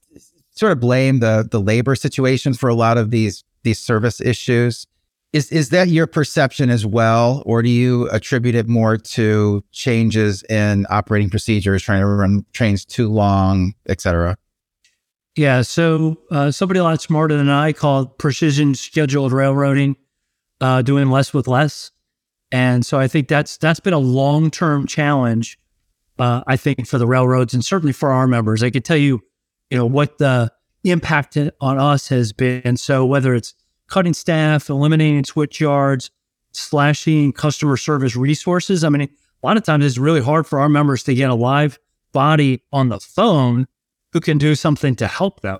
sort 0.52 0.70
of 0.70 0.78
blame 0.78 1.18
the 1.18 1.46
the 1.50 1.60
labor 1.60 1.96
situation 1.96 2.54
for 2.54 2.68
a 2.68 2.74
lot 2.74 2.96
of 2.96 3.10
these 3.10 3.42
these 3.64 3.80
service 3.80 4.20
issues. 4.20 4.86
Is 5.32 5.50
is 5.50 5.70
that 5.70 5.88
your 5.88 6.06
perception 6.06 6.70
as 6.70 6.86
well, 6.86 7.42
or 7.44 7.60
do 7.62 7.68
you 7.68 8.08
attribute 8.10 8.54
it 8.54 8.68
more 8.68 8.96
to 8.96 9.64
changes 9.72 10.44
in 10.44 10.86
operating 10.88 11.30
procedures, 11.30 11.82
trying 11.82 12.00
to 12.00 12.06
run 12.06 12.46
trains 12.52 12.84
too 12.84 13.08
long, 13.08 13.74
et 13.88 14.00
cetera? 14.00 14.38
Yeah, 15.36 15.62
so 15.62 16.16
uh, 16.30 16.52
somebody 16.52 16.78
a 16.78 16.84
lot 16.84 17.02
smarter 17.02 17.36
than 17.36 17.50
I 17.50 17.72
called 17.72 18.18
precision 18.18 18.74
scheduled 18.76 19.32
railroading, 19.32 19.96
uh, 20.60 20.82
doing 20.82 21.10
less 21.10 21.34
with 21.34 21.48
less, 21.48 21.90
and 22.52 22.86
so 22.86 23.00
I 23.00 23.08
think 23.08 23.26
that's 23.26 23.56
that's 23.56 23.80
been 23.80 23.92
a 23.92 23.98
long 23.98 24.52
term 24.52 24.86
challenge 24.86 25.57
uh, 26.20 26.42
I 26.46 26.56
think, 26.56 26.86
for 26.86 26.98
the 26.98 27.06
railroads 27.06 27.54
and 27.54 27.64
certainly 27.64 27.92
for 27.92 28.10
our 28.10 28.26
members. 28.26 28.62
I 28.62 28.70
could 28.70 28.84
tell 28.84 28.96
you, 28.96 29.22
you 29.70 29.78
know, 29.78 29.86
what 29.86 30.18
the 30.18 30.52
impact 30.84 31.36
on 31.36 31.78
us 31.78 32.08
has 32.08 32.32
been. 32.32 32.76
So 32.76 33.04
whether 33.04 33.34
it's 33.34 33.54
cutting 33.88 34.14
staff, 34.14 34.68
eliminating 34.68 35.24
switch 35.24 35.60
yards, 35.60 36.10
slashing 36.52 37.32
customer 37.32 37.76
service 37.76 38.16
resources. 38.16 38.84
I 38.84 38.88
mean, 38.88 39.02
a 39.02 39.46
lot 39.46 39.56
of 39.56 39.64
times 39.64 39.84
it's 39.84 39.98
really 39.98 40.20
hard 40.20 40.46
for 40.46 40.60
our 40.60 40.68
members 40.68 41.02
to 41.04 41.14
get 41.14 41.30
a 41.30 41.34
live 41.34 41.78
body 42.12 42.62
on 42.72 42.88
the 42.88 43.00
phone 43.00 43.66
who 44.12 44.20
can 44.20 44.38
do 44.38 44.54
something 44.54 44.94
to 44.96 45.06
help 45.06 45.40
them. 45.40 45.58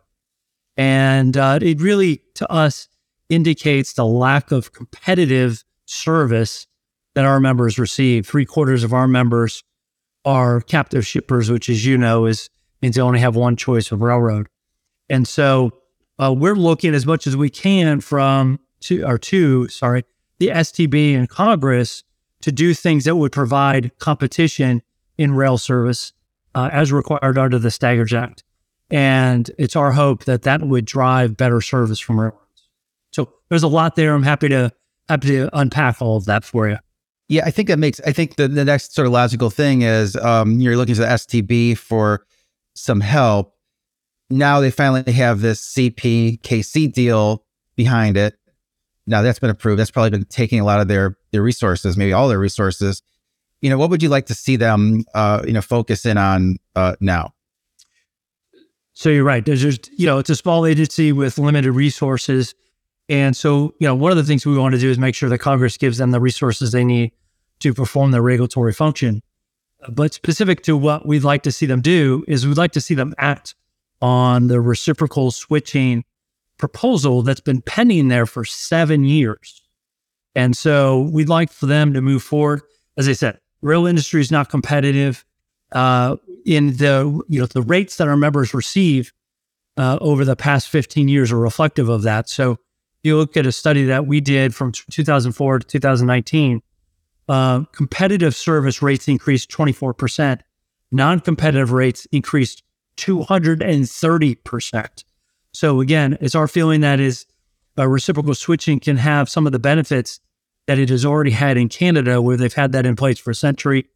And 0.77 1.37
uh, 1.37 1.59
it 1.61 1.81
really, 1.81 2.23
to 2.35 2.51
us, 2.51 2.89
indicates 3.29 3.93
the 3.93 4.07
lack 4.07 4.53
of 4.53 4.73
competitive 4.73 5.65
service 5.85 6.67
that 7.15 7.25
our 7.25 7.41
members 7.41 7.79
receive. 7.79 8.27
Three 8.27 8.47
quarters 8.47 8.85
of 8.85 8.93
our 8.93 9.09
members 9.09 9.65
are 10.29 10.61
captive 10.61 11.07
shippers, 11.07 11.51
which, 11.51 11.71
as 11.71 11.87
you 11.87 11.97
know, 11.97 12.27
is 12.27 12.51
means 12.83 12.97
they 12.97 13.01
only 13.01 13.19
have 13.19 13.35
one 13.35 13.57
choice 13.57 13.91
of 13.91 14.03
railroad. 14.03 14.47
And 15.09 15.27
so 15.27 15.73
uh, 16.19 16.35
we're 16.37 16.55
looking 16.55 16.95
as 16.95 17.07
much 17.07 17.27
as 17.27 17.35
we 17.35 17.49
can 17.49 18.03
from 18.03 18.61
to 18.81 19.05
or 19.05 19.17
to 19.17 19.69
sorry 19.69 20.05
the 20.39 20.49
STB 20.49 21.17
and 21.17 21.31
Congress 21.31 22.05
to 22.43 22.53
do 22.53 22.75
things 22.75 23.05
that 23.05 23.17
would 23.17 23.33
provide 23.33 23.91
competition 23.99 24.83
in 25.17 25.33
rail 25.33 25.57
service 25.57 26.13
uh, 26.55 26.69
as 26.73 26.93
required 26.93 27.39
under 27.39 27.59
the 27.59 27.71
Staggers 27.71 28.13
Act. 28.13 28.45
And 28.91 29.51
it's 29.59 29.77
our 29.77 29.93
hope 29.93 30.27
that 30.27 30.43
that 30.43 30.63
would 30.63 30.85
drive 30.85 31.39
better 31.39 31.63
service 31.63 31.99
from 31.99 32.21
railroads. 32.21 32.69
So 33.13 33.33
there's 33.49 33.63
a 33.63 33.69
lot 33.69 33.97
there. 33.97 34.15
I'm 34.15 34.23
happy 34.23 34.51
to 34.51 34.73
happy 35.09 35.29
to 35.29 35.59
unpack 35.59 36.03
all 36.03 36.19
of 36.19 36.27
that 36.27 36.45
for 36.45 36.69
you. 36.69 36.77
Yeah, 37.29 37.45
I 37.45 37.51
think 37.51 37.69
that 37.69 37.79
makes. 37.79 38.01
I 38.07 38.13
think 38.13 38.37
the, 38.37 38.49
the 38.49 38.65
next 38.65 38.95
sort 38.95 39.07
of 39.07 39.13
logical 39.13 39.51
thing 39.51 39.83
is 39.83 40.17
um, 40.17 40.61
you're 40.61 40.77
looking 40.77 40.95
to 40.95 41.03
the 41.03 41.07
STB 41.07 41.77
for 41.77 42.25
some 42.75 43.01
help. 43.01 43.55
Now 44.31 44.61
they 44.61 44.71
finally 44.71 45.13
have 45.13 45.41
this 45.41 45.75
CPKC 45.75 46.93
deal 46.93 47.45
behind 47.77 48.17
it. 48.17 48.37
Now 49.07 49.23
that's 49.23 49.39
been 49.39 49.51
approved. 49.51 49.79
That's 49.79 49.91
probably 49.91 50.11
been 50.11 50.25
taking 50.25 50.61
a 50.61 50.65
lot 50.65 50.81
of 50.81 50.89
their 50.89 51.17
their 51.33 51.43
resources, 51.43 51.97
maybe 51.97 52.13
all 52.13 52.29
their 52.29 52.39
resources. 52.39 53.03
You 53.61 53.71
know, 53.71 53.79
what 53.79 53.91
would 53.91 54.03
you 54.03 54.09
like 54.09 54.27
to 54.27 54.35
see 54.35 54.57
them, 54.57 55.05
uh, 55.15 55.43
you 55.47 55.53
know, 55.53 55.61
focus 55.61 56.07
in 56.07 56.17
on 56.17 56.57
uh, 56.77 56.97
now? 57.01 57.35
So 58.93 59.11
you're 59.11 59.25
right. 59.25 59.45
There's 59.45 59.63
just, 59.63 59.91
you 59.99 60.07
know, 60.07 60.19
it's 60.19 60.31
a 60.31 60.37
small 60.37 60.67
agency 60.67 61.13
with 61.13 61.39
limited 61.39 61.73
resources. 61.73 62.55
And 63.09 63.37
so, 63.37 63.75
you 63.79 63.87
know, 63.87 63.95
one 63.95 64.11
of 64.11 64.17
the 64.19 64.25
things 64.25 64.45
we 64.45 64.57
want 64.59 64.75
to 64.75 64.81
do 64.81 64.91
is 64.91 64.99
make 64.99 65.15
sure 65.15 65.29
that 65.29 65.39
Congress 65.39 65.77
gives 65.77 65.99
them 65.99 66.11
the 66.11 66.21
resources 66.21 66.73
they 66.73 66.85
need 66.85 67.13
to 67.61 67.73
perform 67.73 68.11
their 68.11 68.23
regulatory 68.23 68.73
function. 68.73 69.23
But 69.89 70.13
specific 70.13 70.63
to 70.65 70.77
what 70.77 71.07
we'd 71.07 71.25
like 71.25 71.43
to 71.45 71.53
see 71.53 71.67
them 71.67 71.81
do 71.81 72.25
is 72.29 72.47
we'd 72.47 72.57
like 72.57 72.73
to 72.73 72.81
see 72.81 72.95
them 72.95 73.15
act 73.17 73.55
on 74.03 74.49
the 74.49 74.61
reciprocal 74.61 75.31
switching 75.31 76.05
proposal 76.59 77.23
that's 77.23 77.41
been 77.41 77.63
pending 77.63 78.09
there 78.09 78.27
for 78.27 78.45
seven 78.45 79.05
years. 79.05 79.63
And 80.35 80.57
so 80.57 81.03
we'd 81.13 81.29
like 81.29 81.51
for 81.51 81.67
them 81.67 81.95
to 81.95 82.01
move 82.01 82.23
forward. 82.23 82.63
As 82.97 83.09
I 83.09 83.13
said, 83.13 83.39
rail 83.63 83.87
industry 83.87 84.21
is 84.21 84.31
not 84.31 84.49
competitive 84.49 85.25
uh, 85.73 86.17
in 86.45 86.77
the 86.77 87.23
you 87.29 87.41
know 87.41 87.47
the 87.47 87.63
rates 87.63 87.97
that 87.97 88.09
our 88.09 88.17
members 88.17 88.55
receive 88.55 89.13
uh, 89.77 89.99
over 90.01 90.25
the 90.25 90.37
past 90.37 90.69
15 90.69 91.09
years 91.09 91.31
are 91.31 91.39
reflective 91.39 91.89
of 91.89 92.03
that. 92.03 92.29
So 92.29 92.59
you 93.03 93.17
look 93.17 93.37
at 93.37 93.47
a 93.47 93.53
study 93.53 93.85
that 93.87 94.07
we 94.07 94.21
did 94.21 94.55
from 94.55 94.73
2004 94.73 95.61
to 95.61 95.67
2019. 95.67 96.63
Uh, 97.29 97.65
competitive 97.73 98.35
service 98.35 98.83
rates 98.83 99.09
increased 99.09 99.51
24%. 99.51 100.41
Non-competitive 100.91 101.73
rates 101.73 102.07
increased 102.11 102.63
230%. 102.97 105.05
So 105.53 105.81
again, 105.81 106.19
it's 106.21 106.35
our 106.35 106.49
feeling 106.49 106.81
that 106.81 107.01
is 107.01 107.27
uh, 107.79 107.87
reciprocal 107.87 108.35
switching 108.35 108.81
can 108.81 108.97
have 108.97 109.29
some 109.29 109.47
of 109.47 109.53
the 109.53 109.59
benefits 109.59 110.21
that 110.67 110.79
it 110.79 110.89
has 110.89 111.05
already 111.05 111.31
had 111.31 111.57
in 111.57 111.69
Canada, 111.69 112.21
where 112.21 112.37
they've 112.37 112.53
had 112.53 112.73
that 112.73 112.85
in 112.85 112.97
place 112.97 113.19
for 113.19 113.31
a 113.31 113.35
century 113.35 113.87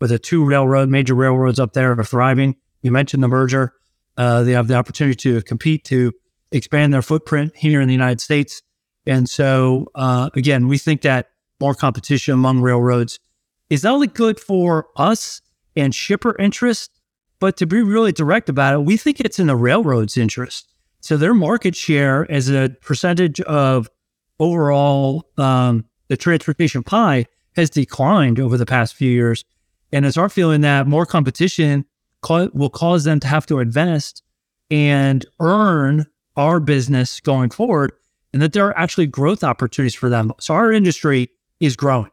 with 0.00 0.10
the 0.10 0.18
two 0.18 0.44
railroad, 0.44 0.88
major 0.88 1.14
railroads 1.14 1.60
up 1.60 1.74
there 1.74 1.92
are 1.92 2.04
thriving. 2.04 2.56
You 2.82 2.90
mentioned 2.90 3.22
the 3.22 3.28
merger. 3.28 3.74
Uh, 4.16 4.42
they 4.42 4.52
have 4.52 4.68
the 4.68 4.74
opportunity 4.74 5.16
to 5.16 5.42
compete 5.42 5.84
to 5.84 6.12
expand 6.52 6.92
their 6.92 7.02
footprint 7.02 7.52
here 7.56 7.80
in 7.80 7.88
the 7.88 7.94
United 7.94 8.20
States. 8.20 8.62
And 9.06 9.28
so, 9.28 9.90
uh, 9.94 10.30
again, 10.34 10.68
we 10.68 10.78
think 10.78 11.02
that 11.02 11.30
more 11.60 11.74
competition 11.74 12.34
among 12.34 12.60
railroads 12.60 13.18
is 13.70 13.84
not 13.84 13.94
only 13.94 14.06
good 14.06 14.38
for 14.38 14.88
us 14.96 15.40
and 15.76 15.94
shipper 15.94 16.36
interest, 16.38 16.90
but 17.40 17.56
to 17.56 17.66
be 17.66 17.82
really 17.82 18.12
direct 18.12 18.48
about 18.48 18.74
it, 18.74 18.84
we 18.84 18.96
think 18.96 19.20
it's 19.20 19.38
in 19.38 19.46
the 19.46 19.56
railroad's 19.56 20.16
interest. 20.16 20.72
So 21.00 21.16
their 21.16 21.34
market 21.34 21.74
share 21.74 22.30
as 22.30 22.48
a 22.48 22.70
percentage 22.80 23.40
of 23.40 23.90
overall 24.38 25.28
um, 25.38 25.84
the 26.08 26.16
transportation 26.16 26.82
pie 26.82 27.26
has 27.56 27.70
declined 27.70 28.38
over 28.38 28.56
the 28.56 28.66
past 28.66 28.94
few 28.94 29.10
years. 29.10 29.44
And 29.92 30.06
it's 30.06 30.16
our 30.16 30.28
feeling 30.28 30.60
that 30.62 30.86
more 30.86 31.06
competition 31.06 31.84
will 32.28 32.70
cause 32.70 33.04
them 33.04 33.20
to 33.20 33.26
have 33.26 33.46
to 33.46 33.58
invest 33.58 34.22
and 34.70 35.26
earn 35.40 36.06
our 36.36 36.60
business 36.60 37.20
going 37.20 37.50
forward, 37.50 37.92
and 38.32 38.40
that 38.40 38.52
there 38.52 38.66
are 38.66 38.76
actually 38.78 39.06
growth 39.06 39.44
opportunities 39.44 39.94
for 39.94 40.08
them. 40.08 40.32
So 40.40 40.54
our 40.54 40.72
industry 40.72 41.30
is 41.60 41.76
growing. 41.76 42.10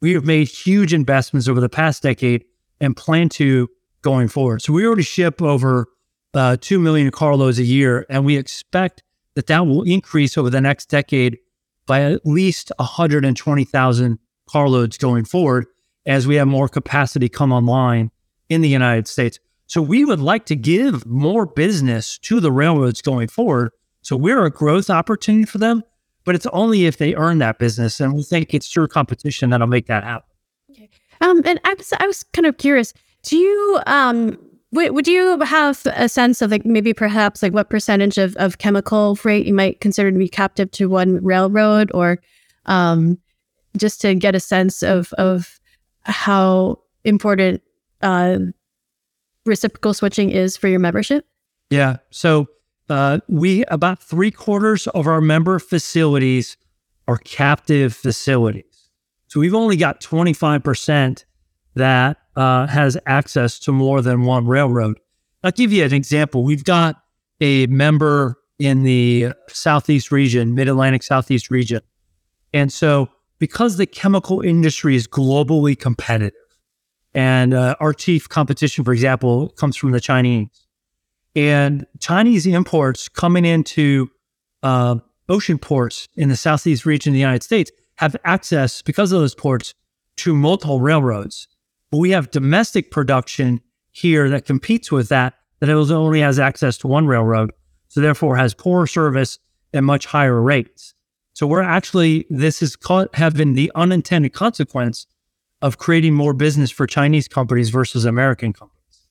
We 0.00 0.14
have 0.14 0.24
made 0.24 0.48
huge 0.48 0.94
investments 0.94 1.48
over 1.48 1.60
the 1.60 1.68
past 1.68 2.02
decade 2.02 2.44
and 2.80 2.96
plan 2.96 3.28
to 3.30 3.68
going 4.02 4.28
forward. 4.28 4.62
So 4.62 4.72
we 4.72 4.86
already 4.86 5.02
ship 5.02 5.42
over 5.42 5.88
uh, 6.34 6.56
2 6.60 6.78
million 6.78 7.10
carloads 7.10 7.58
a 7.58 7.64
year, 7.64 8.06
and 8.08 8.24
we 8.24 8.36
expect 8.36 9.02
that 9.34 9.46
that 9.48 9.66
will 9.66 9.82
increase 9.82 10.38
over 10.38 10.50
the 10.50 10.60
next 10.60 10.88
decade 10.88 11.38
by 11.86 12.02
at 12.02 12.24
least 12.24 12.70
120,000 12.78 14.18
carloads 14.48 14.98
going 14.98 15.24
forward 15.24 15.66
as 16.06 16.26
we 16.26 16.36
have 16.36 16.48
more 16.48 16.68
capacity 16.68 17.28
come 17.28 17.52
online 17.52 18.10
in 18.48 18.60
the 18.60 18.68
United 18.68 19.08
States. 19.08 19.38
So 19.68 19.82
we 19.82 20.04
would 20.06 20.18
like 20.18 20.46
to 20.46 20.56
give 20.56 21.04
more 21.06 21.44
business 21.44 22.18
to 22.20 22.40
the 22.40 22.50
railroads 22.50 23.02
going 23.02 23.28
forward. 23.28 23.70
So 24.00 24.16
we're 24.16 24.44
a 24.46 24.50
growth 24.50 24.88
opportunity 24.88 25.44
for 25.44 25.58
them, 25.58 25.84
but 26.24 26.34
it's 26.34 26.46
only 26.46 26.86
if 26.86 26.96
they 26.96 27.14
earn 27.14 27.38
that 27.38 27.58
business. 27.58 28.00
And 28.00 28.14
we 28.14 28.22
think 28.22 28.54
it's 28.54 28.66
through 28.66 28.88
competition 28.88 29.50
that'll 29.50 29.66
make 29.66 29.86
that 29.86 30.04
happen. 30.04 30.28
Okay. 30.70 30.88
Um, 31.20 31.42
and 31.44 31.60
I 31.64 31.74
was, 31.74 31.92
I 32.00 32.06
was 32.06 32.22
kind 32.32 32.46
of 32.46 32.56
curious, 32.56 32.94
do 33.24 33.36
you, 33.36 33.80
um, 33.86 34.38
w- 34.72 34.90
would 34.90 35.06
you 35.06 35.38
have 35.40 35.84
a 35.84 36.08
sense 36.08 36.40
of 36.40 36.50
like 36.50 36.64
maybe 36.64 36.94
perhaps 36.94 37.42
like 37.42 37.52
what 37.52 37.68
percentage 37.68 38.16
of, 38.16 38.34
of 38.36 38.56
chemical 38.56 39.16
freight 39.16 39.46
you 39.46 39.52
might 39.52 39.82
consider 39.82 40.10
to 40.10 40.18
be 40.18 40.30
captive 40.30 40.70
to 40.70 40.88
one 40.88 41.22
railroad 41.22 41.90
or, 41.92 42.18
um, 42.64 43.18
just 43.76 44.00
to 44.00 44.14
get 44.14 44.34
a 44.34 44.40
sense 44.40 44.82
of, 44.82 45.12
of 45.18 45.60
how 46.04 46.78
important 47.04 47.60
uh, 48.00 48.38
reciprocal 49.48 49.94
switching 49.94 50.30
is 50.30 50.56
for 50.56 50.68
your 50.68 50.78
membership? 50.78 51.26
Yeah. 51.70 51.96
So 52.10 52.46
uh, 52.88 53.18
we 53.28 53.64
about 53.64 54.02
three 54.02 54.30
quarters 54.30 54.86
of 54.88 55.06
our 55.06 55.20
member 55.20 55.58
facilities 55.58 56.56
are 57.06 57.18
captive 57.18 57.94
facilities. 57.94 58.90
So 59.28 59.40
we've 59.40 59.54
only 59.54 59.76
got 59.76 60.00
25% 60.00 61.24
that 61.74 62.16
uh, 62.36 62.66
has 62.66 62.96
access 63.06 63.58
to 63.60 63.72
more 63.72 64.00
than 64.00 64.22
one 64.22 64.46
railroad. 64.46 64.98
I'll 65.42 65.52
give 65.52 65.72
you 65.72 65.84
an 65.84 65.92
example. 65.92 66.44
We've 66.44 66.64
got 66.64 66.96
a 67.40 67.66
member 67.66 68.36
in 68.58 68.82
the 68.82 69.32
Southeast 69.48 70.10
region, 70.10 70.54
Mid 70.54 70.68
Atlantic 70.68 71.02
Southeast 71.02 71.50
region. 71.50 71.80
And 72.52 72.72
so 72.72 73.08
because 73.38 73.76
the 73.76 73.86
chemical 73.86 74.40
industry 74.40 74.96
is 74.96 75.06
globally 75.06 75.78
competitive 75.78 76.47
and 77.14 77.54
uh, 77.54 77.74
our 77.80 77.92
chief 77.92 78.28
competition, 78.28 78.84
for 78.84 78.92
example, 78.92 79.48
comes 79.50 79.76
from 79.76 79.92
the 79.92 80.00
Chinese. 80.00 80.66
And 81.34 81.86
Chinese 82.00 82.46
imports 82.46 83.08
coming 83.08 83.44
into 83.44 84.10
uh, 84.62 84.96
ocean 85.28 85.58
ports 85.58 86.08
in 86.16 86.28
the 86.28 86.36
southeast 86.36 86.84
region 86.86 87.12
of 87.12 87.14
the 87.14 87.20
United 87.20 87.42
States 87.42 87.70
have 87.96 88.16
access, 88.24 88.82
because 88.82 89.12
of 89.12 89.20
those 89.20 89.34
ports, 89.34 89.74
to 90.16 90.34
multiple 90.34 90.80
railroads. 90.80 91.48
But 91.90 91.98
we 91.98 92.10
have 92.10 92.30
domestic 92.30 92.90
production 92.90 93.60
here 93.90 94.28
that 94.30 94.46
competes 94.46 94.92
with 94.92 95.08
that, 95.08 95.34
that 95.60 95.70
only 95.70 96.20
has 96.20 96.38
access 96.38 96.78
to 96.78 96.86
one 96.86 97.06
railroad, 97.06 97.52
so 97.88 98.00
therefore 98.00 98.36
has 98.36 98.54
poor 98.54 98.86
service 98.86 99.38
and 99.72 99.84
much 99.84 100.06
higher 100.06 100.40
rates. 100.40 100.94
So 101.34 101.46
we're 101.46 101.62
actually, 101.62 102.26
this 102.30 102.62
is 102.62 102.76
caught, 102.76 103.14
have 103.14 103.34
been 103.34 103.54
the 103.54 103.70
unintended 103.74 104.32
consequence 104.32 105.06
of 105.62 105.78
creating 105.78 106.14
more 106.14 106.32
business 106.32 106.70
for 106.70 106.86
Chinese 106.86 107.28
companies 107.28 107.70
versus 107.70 108.04
American 108.04 108.52
companies. 108.52 109.08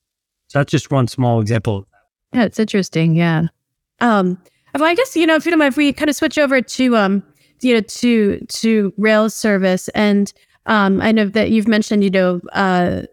So 0.47 0.59
that's 0.59 0.71
just 0.71 0.91
one 0.91 1.07
small 1.07 1.41
example. 1.41 1.87
Yeah, 2.33 2.43
it's 2.43 2.59
interesting. 2.59 3.15
Yeah. 3.15 3.47
Um, 3.99 4.41
well, 4.73 4.85
I 4.85 4.95
guess, 4.95 5.15
you 5.15 5.25
know, 5.25 5.39
mind, 5.45 5.61
if 5.63 5.77
we 5.77 5.91
kind 5.91 6.09
of 6.09 6.15
switch 6.15 6.37
over 6.37 6.61
to, 6.61 6.95
um, 6.95 7.23
you 7.61 7.73
know, 7.73 7.81
to, 7.81 8.39
to 8.47 8.93
rail 8.97 9.29
service 9.29 9.89
and, 9.89 10.31
um, 10.67 11.01
I 11.01 11.11
know 11.11 11.25
that 11.25 11.49
you've 11.49 11.67
mentioned, 11.67 12.03
you 12.03 12.09
know, 12.09 12.41
uh, 12.53 13.03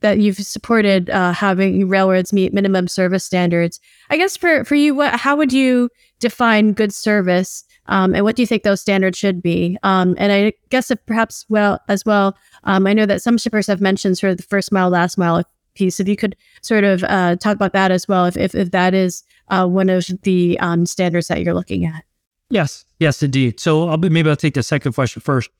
that 0.00 0.18
you've 0.18 0.36
supported 0.36 1.08
uh, 1.08 1.32
having 1.32 1.88
railroads 1.88 2.30
meet 2.32 2.52
minimum 2.52 2.86
service 2.88 3.24
standards. 3.24 3.80
I 4.10 4.18
guess 4.18 4.36
for 4.36 4.62
for 4.64 4.74
you, 4.74 4.94
what 4.94 5.18
how 5.18 5.34
would 5.34 5.50
you 5.50 5.88
define 6.20 6.74
good 6.74 6.92
service, 6.92 7.64
um, 7.86 8.14
and 8.14 8.24
what 8.24 8.36
do 8.36 8.42
you 8.42 8.46
think 8.46 8.62
those 8.62 8.80
standards 8.80 9.18
should 9.18 9.42
be? 9.42 9.76
Um, 9.82 10.14
and 10.18 10.32
I 10.32 10.52
guess 10.70 10.90
perhaps 11.06 11.44
well 11.48 11.80
as 11.88 12.04
well, 12.04 12.36
um, 12.64 12.86
I 12.86 12.92
know 12.92 13.06
that 13.06 13.22
some 13.22 13.38
shippers 13.38 13.66
have 13.66 13.80
mentioned 13.80 14.18
sort 14.18 14.32
of 14.32 14.36
the 14.38 14.42
first 14.44 14.72
mile, 14.72 14.90
last 14.90 15.18
mile 15.18 15.42
piece. 15.74 16.00
If 16.00 16.08
you 16.08 16.16
could 16.16 16.36
sort 16.62 16.84
of 16.84 17.04
uh, 17.04 17.36
talk 17.36 17.54
about 17.56 17.72
that 17.72 17.90
as 17.90 18.08
well, 18.08 18.24
if 18.26 18.36
if, 18.36 18.54
if 18.54 18.70
that 18.70 18.94
is 18.94 19.22
uh, 19.48 19.66
one 19.66 19.90
of 19.90 20.06
the 20.22 20.58
um, 20.60 20.86
standards 20.86 21.28
that 21.28 21.42
you're 21.42 21.54
looking 21.54 21.84
at. 21.84 22.04
Yes, 22.50 22.84
yes, 23.00 23.22
indeed. 23.22 23.58
So 23.58 23.88
I'll 23.88 23.96
be, 23.96 24.08
maybe 24.08 24.30
I'll 24.30 24.36
take 24.36 24.54
the 24.54 24.62
second 24.62 24.92
question 24.92 25.20
first. 25.20 25.50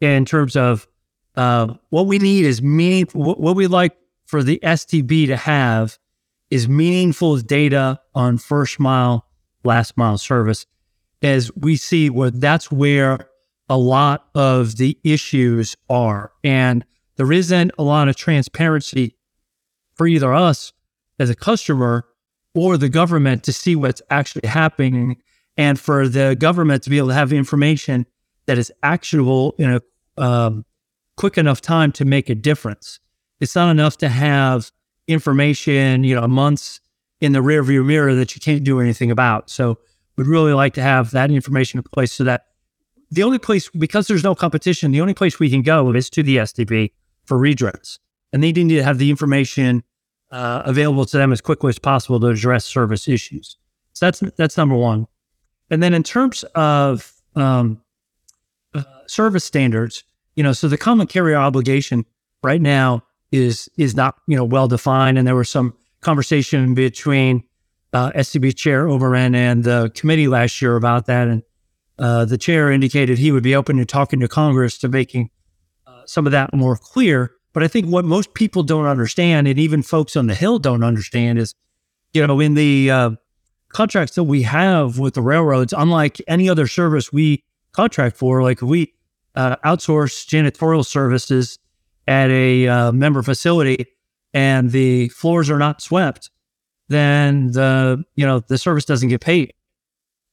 In 0.00 0.26
terms 0.26 0.56
of 0.56 0.86
uh, 1.36 1.74
what 1.90 2.06
we 2.06 2.18
need 2.18 2.44
is 2.44 2.62
meaningful. 2.62 3.22
What, 3.22 3.40
what 3.40 3.56
we 3.56 3.66
like 3.66 3.96
for 4.26 4.42
the 4.42 4.58
STB 4.62 5.26
to 5.28 5.36
have 5.36 5.98
is 6.50 6.68
meaningful 6.68 7.38
data 7.38 8.00
on 8.14 8.38
first 8.38 8.78
mile, 8.80 9.26
last 9.64 9.96
mile 9.96 10.18
service, 10.18 10.66
as 11.22 11.50
we 11.56 11.76
see 11.76 12.10
where 12.10 12.30
that's 12.30 12.70
where 12.70 13.28
a 13.68 13.76
lot 13.76 14.28
of 14.34 14.76
the 14.76 14.98
issues 15.02 15.76
are, 15.88 16.32
and 16.44 16.84
there 17.16 17.32
isn't 17.32 17.72
a 17.78 17.82
lot 17.82 18.08
of 18.08 18.16
transparency 18.16 19.16
for 19.94 20.06
either 20.06 20.32
us 20.32 20.72
as 21.18 21.30
a 21.30 21.34
customer 21.34 22.06
or 22.54 22.76
the 22.76 22.88
government 22.88 23.42
to 23.44 23.52
see 23.52 23.74
what's 23.74 24.02
actually 24.10 24.48
happening 24.48 25.16
and 25.56 25.80
for 25.80 26.08
the 26.08 26.36
government 26.36 26.82
to 26.82 26.90
be 26.90 26.98
able 26.98 27.08
to 27.08 27.14
have 27.14 27.32
information 27.32 28.06
that 28.46 28.58
is 28.58 28.72
actionable 28.82 29.54
in 29.58 29.74
a 29.74 30.22
um, 30.22 30.64
quick 31.16 31.38
enough 31.38 31.60
time 31.60 31.92
to 31.92 32.04
make 32.04 32.28
a 32.28 32.34
difference. 32.34 33.00
It's 33.40 33.54
not 33.54 33.70
enough 33.70 33.96
to 33.98 34.08
have 34.08 34.70
information, 35.06 36.04
you 36.04 36.14
know, 36.14 36.26
months 36.26 36.80
in 37.20 37.32
the 37.32 37.40
rearview 37.40 37.84
mirror 37.84 38.14
that 38.14 38.34
you 38.34 38.40
can't 38.40 38.64
do 38.64 38.80
anything 38.80 39.10
about. 39.10 39.50
So 39.50 39.78
we'd 40.16 40.26
really 40.26 40.52
like 40.52 40.74
to 40.74 40.82
have 40.82 41.10
that 41.12 41.30
information 41.30 41.78
in 41.78 41.84
place 41.84 42.12
so 42.12 42.24
that 42.24 42.46
the 43.10 43.22
only 43.22 43.38
place, 43.38 43.68
because 43.70 44.08
there's 44.08 44.24
no 44.24 44.34
competition, 44.34 44.90
the 44.90 45.00
only 45.00 45.14
place 45.14 45.38
we 45.38 45.50
can 45.50 45.62
go 45.62 45.92
is 45.92 46.10
to 46.10 46.22
the 46.22 46.38
STB 46.38 46.92
for 47.24 47.38
redress. 47.38 47.98
And 48.32 48.42
they 48.42 48.52
need 48.52 48.68
to 48.70 48.82
have 48.82 48.98
the 48.98 49.10
information 49.10 49.84
uh, 50.30 50.62
available 50.64 51.04
to 51.06 51.16
them 51.16 51.32
as 51.32 51.40
quickly 51.40 51.68
as 51.68 51.78
possible 51.78 52.18
to 52.20 52.26
address 52.26 52.64
service 52.64 53.06
issues. 53.06 53.56
So 53.92 54.06
that's 54.06 54.20
that's 54.36 54.56
number 54.56 54.74
one. 54.74 55.06
And 55.70 55.82
then 55.82 55.94
in 55.94 56.02
terms 56.02 56.44
of 56.54 57.12
um, 57.34 57.82
uh, 58.74 58.82
service 59.06 59.44
standards, 59.44 60.04
you 60.34 60.42
know, 60.42 60.52
so 60.52 60.68
the 60.68 60.76
common 60.76 61.06
carrier 61.06 61.36
obligation 61.36 62.04
right 62.42 62.60
now 62.60 63.04
is 63.32 63.68
is 63.76 63.94
not 63.94 64.16
you 64.26 64.36
know 64.36 64.44
well 64.44 64.68
defined, 64.68 65.18
and 65.18 65.26
there 65.26 65.34
was 65.34 65.48
some 65.48 65.74
conversation 66.00 66.74
between 66.74 67.42
uh, 67.92 68.10
STB 68.12 68.56
chair 68.56 68.86
Oberman 68.86 69.34
and 69.34 69.64
the 69.64 69.90
committee 69.94 70.28
last 70.28 70.60
year 70.60 70.76
about 70.76 71.06
that, 71.06 71.28
and 71.28 71.42
uh, 71.98 72.24
the 72.24 72.38
chair 72.38 72.70
indicated 72.70 73.18
he 73.18 73.32
would 73.32 73.42
be 73.42 73.54
open 73.54 73.76
to 73.78 73.84
talking 73.84 74.20
to 74.20 74.28
Congress 74.28 74.78
to 74.78 74.88
making 74.88 75.30
uh, 75.86 76.02
some 76.06 76.26
of 76.26 76.32
that 76.32 76.52
more 76.54 76.76
clear. 76.76 77.32
But 77.52 77.62
I 77.62 77.68
think 77.68 77.86
what 77.86 78.04
most 78.04 78.34
people 78.34 78.62
don't 78.62 78.86
understand, 78.86 79.48
and 79.48 79.58
even 79.58 79.82
folks 79.82 80.14
on 80.16 80.26
the 80.26 80.34
Hill 80.34 80.58
don't 80.58 80.84
understand, 80.84 81.38
is 81.38 81.54
you 82.12 82.26
know 82.26 82.40
in 82.40 82.54
the 82.54 82.90
uh, 82.90 83.10
contracts 83.68 84.14
that 84.16 84.24
we 84.24 84.42
have 84.42 84.98
with 84.98 85.14
the 85.14 85.22
railroads, 85.22 85.72
unlike 85.76 86.20
any 86.28 86.48
other 86.48 86.66
service 86.66 87.12
we 87.12 87.44
contract 87.72 88.16
for, 88.16 88.42
like 88.42 88.60
we 88.62 88.92
uh, 89.34 89.56
outsource 89.64 90.26
janitorial 90.26 90.84
services 90.84 91.58
at 92.08 92.30
a 92.30 92.66
uh, 92.68 92.92
member 92.92 93.22
facility 93.22 93.86
and 94.32 94.70
the 94.70 95.08
floors 95.08 95.50
are 95.50 95.58
not 95.58 95.80
swept, 95.80 96.30
then 96.88 97.52
the 97.52 98.04
you 98.14 98.26
know 98.26 98.40
the 98.40 98.58
service 98.58 98.84
doesn't 98.84 99.08
get 99.08 99.20
paid. 99.20 99.52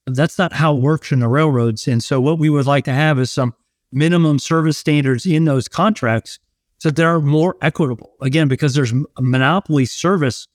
That's 0.05 0.37
not 0.37 0.53
how 0.53 0.75
it 0.75 0.81
works 0.81 1.11
in 1.11 1.19
the 1.19 1.27
railroads. 1.27 1.87
And 1.87 2.03
so 2.03 2.19
what 2.19 2.37
we 2.37 2.49
would 2.49 2.65
like 2.65 2.83
to 2.85 2.93
have 2.93 3.19
is 3.19 3.31
some 3.31 3.53
minimum 3.91 4.39
service 4.39 4.77
standards 4.77 5.25
in 5.25 5.45
those 5.45 5.67
contracts 5.67 6.39
so 6.79 6.89
that 6.89 6.97
they're 6.97 7.21
more 7.21 7.55
equitable. 7.61 8.13
Again, 8.21 8.49
because 8.49 8.73
there's 8.73 8.91
a 8.91 9.21
monopoly 9.21 9.85
service, 9.85 10.47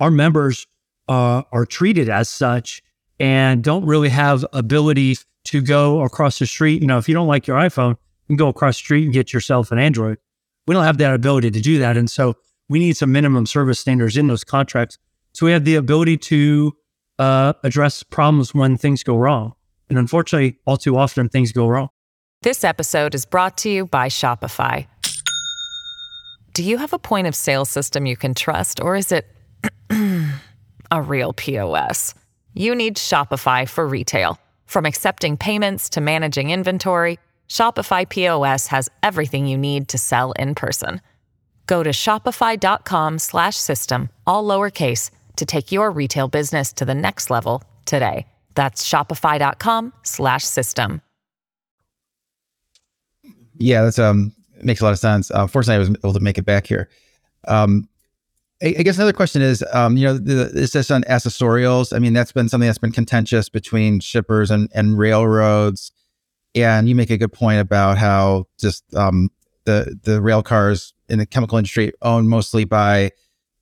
our 0.00 0.10
members 0.10 0.66
uh, 1.08 1.42
are 1.52 1.64
treated 1.64 2.08
as 2.08 2.28
such 2.28 2.82
and 3.20 3.62
don't 3.62 3.84
really 3.84 4.08
have 4.08 4.44
ability 4.52 5.16
to 5.44 5.62
go 5.62 6.02
across 6.02 6.40
the 6.40 6.46
street. 6.46 6.80
You 6.80 6.88
know, 6.88 6.98
if 6.98 7.08
you 7.08 7.14
don't 7.14 7.28
like 7.28 7.46
your 7.46 7.56
iPhone, 7.56 7.90
you 7.90 8.26
can 8.28 8.36
go 8.36 8.48
across 8.48 8.76
the 8.76 8.84
street 8.84 9.04
and 9.04 9.12
get 9.12 9.32
yourself 9.32 9.70
an 9.70 9.78
Android. 9.78 10.18
We 10.66 10.74
don't 10.74 10.84
have 10.84 10.98
that 10.98 11.14
ability 11.14 11.52
to 11.52 11.60
do 11.60 11.78
that. 11.78 11.96
And 11.96 12.10
so 12.10 12.34
we 12.68 12.80
need 12.80 12.96
some 12.96 13.12
minimum 13.12 13.46
service 13.46 13.78
standards 13.78 14.16
in 14.16 14.26
those 14.26 14.42
contracts. 14.42 14.98
So 15.36 15.44
we 15.44 15.52
have 15.52 15.66
the 15.66 15.74
ability 15.74 16.16
to 16.32 16.72
uh, 17.18 17.52
address 17.62 18.02
problems 18.02 18.54
when 18.54 18.78
things 18.78 19.02
go 19.02 19.18
wrong. 19.18 19.52
And 19.90 19.98
unfortunately, 19.98 20.56
all 20.64 20.78
too 20.78 20.96
often 20.96 21.28
things 21.28 21.52
go 21.52 21.68
wrong. 21.68 21.90
This 22.40 22.64
episode 22.64 23.14
is 23.14 23.26
brought 23.26 23.58
to 23.58 23.68
you 23.68 23.84
by 23.84 24.08
Shopify. 24.08 24.86
Do 26.54 26.64
you 26.64 26.78
have 26.78 26.94
a 26.94 26.98
point 26.98 27.26
of 27.26 27.34
sale 27.34 27.66
system 27.66 28.06
you 28.06 28.16
can 28.16 28.32
trust, 28.32 28.80
or 28.80 28.96
is 28.96 29.12
it 29.12 29.26
a 30.90 31.02
real 31.02 31.34
POS? 31.34 32.14
You 32.54 32.74
need 32.74 32.96
Shopify 32.96 33.68
for 33.68 33.86
retail. 33.86 34.40
From 34.64 34.86
accepting 34.86 35.36
payments 35.36 35.90
to 35.90 36.00
managing 36.00 36.48
inventory, 36.48 37.18
Shopify 37.50 38.08
POS 38.08 38.68
has 38.68 38.88
everything 39.02 39.46
you 39.46 39.58
need 39.58 39.88
to 39.88 39.98
sell 39.98 40.32
in 40.32 40.54
person. 40.54 41.02
Go 41.66 41.82
to 41.82 41.90
shopify.com/system 41.90 44.08
all 44.26 44.44
lowercase 44.44 45.10
to 45.36 45.46
take 45.46 45.72
your 45.72 45.90
retail 45.90 46.28
business 46.28 46.72
to 46.74 46.84
the 46.84 46.94
next 46.94 47.30
level 47.30 47.64
today. 47.84 48.26
That's 48.54 48.88
shopify.com/system. 48.88 51.02
Yeah, 53.58 53.84
that's 53.84 53.98
um 53.98 54.32
makes 54.62 54.80
a 54.80 54.84
lot 54.84 54.92
of 54.92 54.98
sense. 54.98 55.30
Uh, 55.30 55.46
fortunately, 55.46 55.76
I 55.76 55.78
was 55.78 55.90
able 55.90 56.14
to 56.14 56.20
make 56.20 56.38
it 56.38 56.44
back 56.44 56.66
here. 56.66 56.88
Um, 57.48 57.88
I, 58.62 58.74
I 58.78 58.82
guess 58.82 58.96
another 58.96 59.12
question 59.12 59.42
is, 59.42 59.64
um, 59.72 59.96
you 59.96 60.06
know, 60.06 60.16
the, 60.16 60.50
is 60.54 60.72
this 60.72 60.90
on 60.90 61.02
accessorials? 61.04 61.94
I 61.94 61.98
mean, 61.98 62.12
that's 62.12 62.32
been 62.32 62.48
something 62.48 62.66
that's 62.66 62.78
been 62.78 62.92
contentious 62.92 63.48
between 63.48 64.00
shippers 64.00 64.50
and, 64.50 64.70
and 64.74 64.98
railroads. 64.98 65.92
And 66.54 66.88
you 66.88 66.94
make 66.94 67.10
a 67.10 67.18
good 67.18 67.32
point 67.32 67.60
about 67.60 67.98
how 67.98 68.46
just 68.58 68.82
um, 68.94 69.30
the 69.66 69.98
the 70.02 70.22
rail 70.22 70.42
cars 70.42 70.94
in 71.08 71.18
the 71.18 71.26
chemical 71.26 71.58
industry 71.58 71.92
owned 72.00 72.30
mostly 72.30 72.64
by 72.64 73.10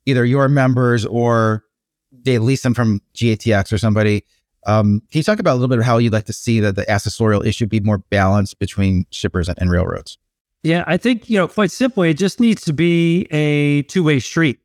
either 0.06 0.24
your 0.24 0.48
members 0.48 1.04
or 1.04 1.64
they 2.12 2.38
lease 2.38 2.62
them 2.62 2.74
from 2.74 3.00
GATX 3.14 3.72
or 3.72 3.78
somebody. 3.78 4.24
Um, 4.66 5.00
can 5.10 5.18
you 5.18 5.22
talk 5.22 5.38
about 5.38 5.52
a 5.52 5.56
little 5.56 5.68
bit 5.68 5.78
of 5.78 5.84
how 5.84 5.98
you'd 5.98 6.12
like 6.12 6.24
to 6.26 6.32
see 6.32 6.60
that 6.60 6.76
the 6.76 6.84
accessorial 6.86 7.44
issue 7.44 7.66
be 7.66 7.80
more 7.80 7.98
balanced 7.98 8.58
between 8.58 9.06
shippers 9.10 9.48
and, 9.48 9.58
and 9.60 9.70
railroads? 9.70 10.18
Yeah, 10.62 10.84
I 10.86 10.96
think, 10.96 11.28
you 11.28 11.38
know, 11.38 11.46
quite 11.46 11.70
simply, 11.70 12.10
it 12.10 12.16
just 12.16 12.40
needs 12.40 12.64
to 12.64 12.72
be 12.72 13.26
a 13.30 13.82
two 13.82 14.02
way 14.02 14.18
street. 14.20 14.60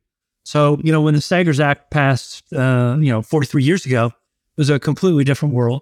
So, 0.45 0.80
you 0.82 0.91
know, 0.91 1.02
when 1.02 1.13
the 1.13 1.21
Staggers 1.21 1.60
Act 1.60 1.91
passed, 1.91 2.52
uh, 2.54 2.97
you 2.99 3.12
know, 3.12 3.21
43 3.21 3.63
years 3.63 3.86
ago, 3.86 4.08
it 4.08 4.13
was 4.58 4.69
a 4.69 4.80
completely 4.80 5.25
different 5.25 5.54
world. 5.54 5.82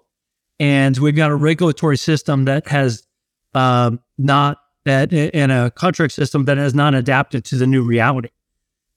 And 0.58 0.98
we've 0.98 1.14
got 1.14 1.30
a 1.30 1.36
regulatory 1.36 1.96
system 1.96 2.46
that 2.46 2.66
has 2.66 3.06
um, 3.54 4.00
not, 4.18 4.58
that 4.84 5.12
in 5.12 5.50
a 5.50 5.70
contract 5.70 6.12
system 6.12 6.46
that 6.46 6.58
has 6.58 6.74
not 6.74 6.94
adapted 6.94 7.44
to 7.46 7.56
the 7.56 7.66
new 7.66 7.82
reality. 7.82 8.30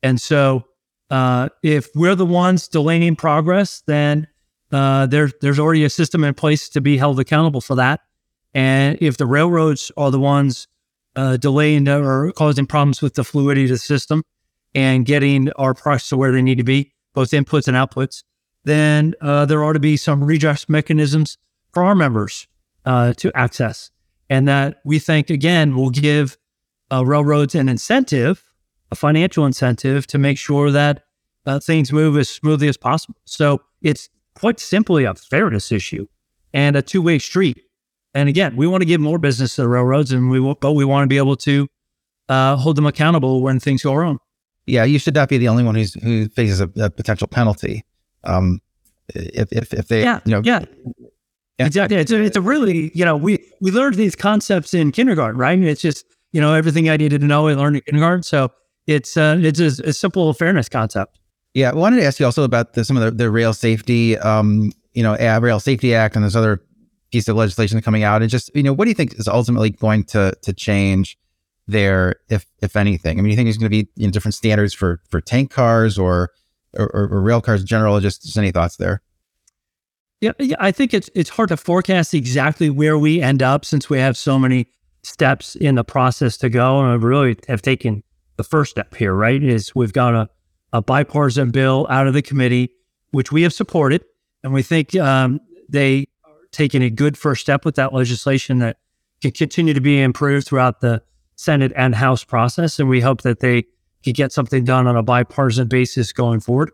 And 0.03 0.19
so, 0.19 0.65
uh, 1.09 1.49
if 1.61 1.89
we're 1.93 2.15
the 2.15 2.25
ones 2.25 2.67
delaying 2.67 3.15
progress, 3.17 3.83
then 3.85 4.27
uh, 4.71 5.05
there, 5.07 5.29
there's 5.41 5.59
already 5.59 5.83
a 5.83 5.89
system 5.89 6.23
in 6.23 6.33
place 6.33 6.69
to 6.69 6.81
be 6.81 6.97
held 6.97 7.19
accountable 7.19 7.61
for 7.61 7.75
that. 7.75 7.99
And 8.53 8.97
if 9.01 9.17
the 9.17 9.25
railroads 9.25 9.91
are 9.97 10.11
the 10.11 10.19
ones 10.19 10.67
uh, 11.15 11.37
delaying 11.37 11.87
or 11.89 12.31
causing 12.31 12.65
problems 12.65 13.01
with 13.01 13.15
the 13.15 13.23
fluidity 13.23 13.65
of 13.65 13.71
the 13.71 13.77
system 13.77 14.23
and 14.73 15.05
getting 15.05 15.51
our 15.53 15.73
products 15.73 16.09
to 16.09 16.17
where 16.17 16.31
they 16.31 16.41
need 16.41 16.57
to 16.57 16.63
be, 16.63 16.93
both 17.13 17.31
inputs 17.31 17.67
and 17.67 17.75
outputs, 17.75 18.23
then 18.63 19.13
uh, 19.21 19.45
there 19.45 19.63
ought 19.63 19.73
to 19.73 19.79
be 19.79 19.97
some 19.97 20.23
redress 20.23 20.69
mechanisms 20.69 21.37
for 21.73 21.83
our 21.83 21.95
members 21.95 22.47
uh, 22.85 23.13
to 23.13 23.31
access. 23.35 23.91
And 24.29 24.47
that 24.47 24.79
we 24.85 24.99
think, 24.99 25.29
again, 25.29 25.75
will 25.75 25.89
give 25.89 26.37
uh, 26.91 27.05
railroads 27.05 27.55
an 27.55 27.67
incentive, 27.67 28.50
a 28.91 28.95
financial 28.95 29.45
incentive 29.45 30.05
to 30.07 30.17
make 30.17 30.37
sure 30.37 30.71
that 30.71 31.03
uh, 31.45 31.59
things 31.59 31.91
move 31.91 32.17
as 32.17 32.29
smoothly 32.29 32.67
as 32.67 32.77
possible. 32.77 33.15
So 33.25 33.61
it's 33.81 34.09
quite 34.35 34.59
simply 34.59 35.05
a 35.05 35.13
fairness 35.13 35.71
issue 35.71 36.07
and 36.53 36.75
a 36.75 36.81
two 36.81 37.01
way 37.01 37.19
street. 37.19 37.61
And 38.13 38.27
again, 38.27 38.55
we 38.57 38.67
want 38.67 38.81
to 38.81 38.85
give 38.85 38.99
more 38.99 39.17
business 39.17 39.55
to 39.55 39.61
the 39.61 39.69
railroads, 39.69 40.11
and 40.11 40.29
we 40.29 40.39
will, 40.39 40.55
but 40.55 40.73
we 40.73 40.83
want 40.83 41.05
to 41.05 41.07
be 41.07 41.17
able 41.17 41.37
to 41.37 41.67
uh, 42.27 42.57
hold 42.57 42.75
them 42.75 42.85
accountable 42.85 43.41
when 43.41 43.59
things 43.59 43.83
go 43.83 43.95
wrong. 43.95 44.19
Yeah, 44.65 44.83
you 44.83 44.99
should 44.99 45.15
not 45.15 45.29
be 45.29 45.37
the 45.37 45.47
only 45.47 45.63
one 45.63 45.75
who's 45.75 45.93
who 45.95 46.27
faces 46.29 46.59
a, 46.59 46.69
a 46.75 46.89
potential 46.89 47.27
penalty. 47.27 47.85
Um, 48.25 48.61
if 49.15 49.51
if 49.53 49.73
if 49.73 49.87
they, 49.87 50.03
yeah, 50.03 50.19
you 50.25 50.31
know, 50.31 50.41
yeah. 50.43 50.65
Yeah. 51.59 51.67
Exactly. 51.67 51.97
It's 51.97 52.11
a, 52.11 52.19
it's 52.19 52.37
a 52.37 52.41
really, 52.41 52.91
you 52.95 53.05
know, 53.05 53.15
we, 53.15 53.37
we 53.61 53.69
learned 53.69 53.93
these 53.93 54.15
concepts 54.15 54.73
in 54.73 54.91
kindergarten, 54.91 55.37
right? 55.39 55.59
It's 55.59 55.81
just, 55.81 56.05
you 56.31 56.41
know, 56.41 56.55
everything 56.55 56.89
I 56.89 56.97
needed 56.97 57.21
to 57.21 57.27
know 57.27 57.47
I 57.47 57.53
learned 57.53 57.75
in 57.75 57.81
kindergarten. 57.83 58.23
So 58.23 58.51
it's 58.93 59.17
uh, 59.17 59.37
it's 59.39 59.59
a, 59.59 59.89
a 59.89 59.93
simple 59.93 60.33
fairness 60.33 60.69
concept. 60.69 61.19
Yeah, 61.53 61.71
I 61.71 61.75
wanted 61.75 61.97
to 61.97 62.05
ask 62.05 62.19
you 62.19 62.25
also 62.25 62.43
about 62.43 62.73
the, 62.73 62.85
some 62.85 62.95
of 62.95 63.03
the, 63.03 63.11
the 63.11 63.29
rail 63.29 63.53
safety, 63.53 64.17
um, 64.17 64.71
you 64.93 65.03
know, 65.03 65.17
Rail 65.39 65.59
Safety 65.59 65.93
Act 65.93 66.15
and 66.15 66.23
this 66.23 66.35
other 66.35 66.61
piece 67.11 67.27
of 67.27 67.35
legislation 67.35 67.81
coming 67.81 68.03
out, 68.03 68.21
and 68.21 68.31
just 68.31 68.49
you 68.55 68.63
know, 68.63 68.73
what 68.73 68.85
do 68.85 68.89
you 68.89 68.95
think 68.95 69.15
is 69.15 69.27
ultimately 69.27 69.69
going 69.69 70.03
to 70.05 70.33
to 70.41 70.53
change 70.53 71.17
there, 71.67 72.15
if 72.29 72.45
if 72.61 72.75
anything? 72.75 73.19
I 73.19 73.21
mean, 73.21 73.31
you 73.31 73.35
think 73.35 73.47
there's 73.47 73.57
going 73.57 73.69
to 73.71 73.83
be 73.83 73.89
you 73.95 74.07
know, 74.07 74.11
different 74.11 74.35
standards 74.35 74.73
for 74.73 75.01
for 75.09 75.19
tank 75.19 75.51
cars 75.51 75.97
or 75.97 76.29
or, 76.73 76.89
or 76.93 77.21
rail 77.21 77.41
cars 77.41 77.61
in 77.61 77.67
general? 77.67 77.99
Just, 77.99 78.23
just 78.23 78.37
any 78.37 78.51
thoughts 78.51 78.77
there? 78.77 79.01
Yeah, 80.21 80.33
yeah, 80.39 80.55
I 80.59 80.71
think 80.71 80.93
it's 80.93 81.09
it's 81.15 81.31
hard 81.31 81.49
to 81.49 81.57
forecast 81.57 82.13
exactly 82.13 82.69
where 82.69 82.97
we 82.97 83.21
end 83.21 83.41
up 83.41 83.65
since 83.65 83.89
we 83.89 83.97
have 83.97 84.15
so 84.15 84.37
many 84.37 84.67
steps 85.03 85.55
in 85.55 85.75
the 85.75 85.83
process 85.83 86.37
to 86.37 86.49
go, 86.49 86.79
and 86.79 87.01
we 87.01 87.07
really 87.07 87.37
have 87.47 87.61
taken 87.61 88.03
the 88.41 88.47
first 88.49 88.71
step 88.71 88.95
here. 88.95 89.13
Right, 89.13 89.41
is 89.41 89.75
we've 89.75 89.93
got 89.93 90.15
a 90.15 90.29
a 90.73 90.81
bipartisan 90.81 91.51
bill 91.51 91.85
out 91.89 92.07
of 92.07 92.13
the 92.13 92.21
committee, 92.21 92.71
which 93.11 93.31
we 93.31 93.43
have 93.43 93.53
supported, 93.53 94.03
and 94.43 94.53
we 94.53 94.61
think 94.63 94.95
um, 94.95 95.39
they 95.69 96.05
are 96.23 96.31
taking 96.51 96.81
a 96.81 96.89
good 96.89 97.17
first 97.17 97.41
step 97.41 97.65
with 97.65 97.75
that 97.75 97.93
legislation 97.93 98.59
that 98.59 98.77
can 99.21 99.31
continue 99.31 99.73
to 99.73 99.81
be 99.81 100.01
improved 100.01 100.47
throughout 100.47 100.79
the 100.81 101.03
Senate 101.35 101.71
and 101.75 101.93
House 101.95 102.23
process, 102.23 102.79
and 102.79 102.89
we 102.89 103.01
hope 103.01 103.21
that 103.23 103.39
they 103.39 103.63
can 104.03 104.13
get 104.13 104.31
something 104.31 104.63
done 104.63 104.87
on 104.87 104.95
a 104.95 105.03
bipartisan 105.03 105.67
basis 105.67 106.13
going 106.13 106.39
forward. 106.39 106.71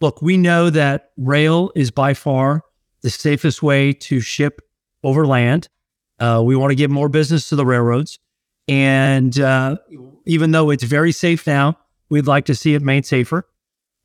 Look, 0.00 0.22
we 0.22 0.36
know 0.36 0.70
that 0.70 1.10
rail 1.16 1.72
is 1.74 1.90
by 1.90 2.14
far 2.14 2.62
the 3.02 3.10
safest 3.10 3.62
way 3.62 3.92
to 3.92 4.20
ship 4.20 4.60
over 5.02 5.26
land. 5.26 5.68
Uh, 6.20 6.42
we 6.44 6.54
want 6.54 6.70
to 6.70 6.76
give 6.76 6.90
more 6.90 7.08
business 7.08 7.48
to 7.48 7.56
the 7.56 7.64
railroads. 7.64 8.18
And 8.68 9.38
uh, 9.40 9.76
even 10.26 10.50
though 10.50 10.70
it's 10.70 10.84
very 10.84 11.12
safe 11.12 11.46
now, 11.46 11.78
We'd 12.08 12.26
like 12.26 12.46
to 12.46 12.54
see 12.54 12.74
it 12.74 12.82
made 12.82 13.06
safer. 13.06 13.46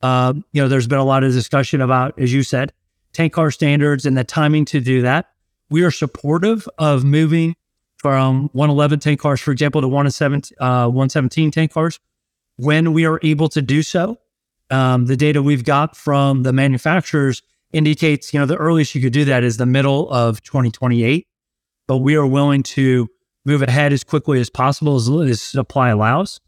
Uh, 0.02 0.34
you 0.52 0.60
know, 0.60 0.68
there's 0.68 0.86
been 0.86 0.98
a 0.98 1.04
lot 1.04 1.24
of 1.24 1.32
discussion 1.32 1.80
about, 1.80 2.18
as 2.18 2.32
you 2.32 2.42
said, 2.42 2.72
tank 3.12 3.32
car 3.32 3.50
standards 3.50 4.04
and 4.04 4.16
the 4.16 4.24
timing 4.24 4.64
to 4.66 4.80
do 4.80 5.02
that. 5.02 5.30
We 5.70 5.82
are 5.82 5.90
supportive 5.90 6.68
of 6.78 7.04
moving 7.04 7.56
from 7.96 8.50
111 8.52 9.00
tank 9.00 9.20
cars, 9.20 9.40
for 9.40 9.50
example, 9.50 9.80
to 9.80 9.88
117, 9.88 10.56
uh, 10.60 10.88
117 10.88 11.50
tank 11.50 11.72
cars 11.72 12.00
when 12.56 12.92
we 12.92 13.06
are 13.06 13.18
able 13.22 13.48
to 13.48 13.62
do 13.62 13.82
so. 13.82 14.18
Um, 14.70 15.06
the 15.06 15.16
data 15.16 15.42
we've 15.42 15.64
got 15.64 15.96
from 15.96 16.42
the 16.42 16.52
manufacturers 16.52 17.42
indicates, 17.72 18.34
you 18.34 18.40
know, 18.40 18.46
the 18.46 18.56
earliest 18.56 18.94
you 18.94 19.00
could 19.00 19.12
do 19.12 19.24
that 19.24 19.42
is 19.42 19.56
the 19.56 19.66
middle 19.66 20.10
of 20.10 20.42
2028. 20.42 21.26
But 21.86 21.98
we 21.98 22.16
are 22.16 22.26
willing 22.26 22.62
to 22.62 23.08
move 23.44 23.62
ahead 23.62 23.92
as 23.92 24.04
quickly 24.04 24.40
as 24.40 24.50
possible 24.50 24.96
as, 24.96 25.08
as 25.08 25.42
supply 25.42 25.90
allows. 25.90 26.40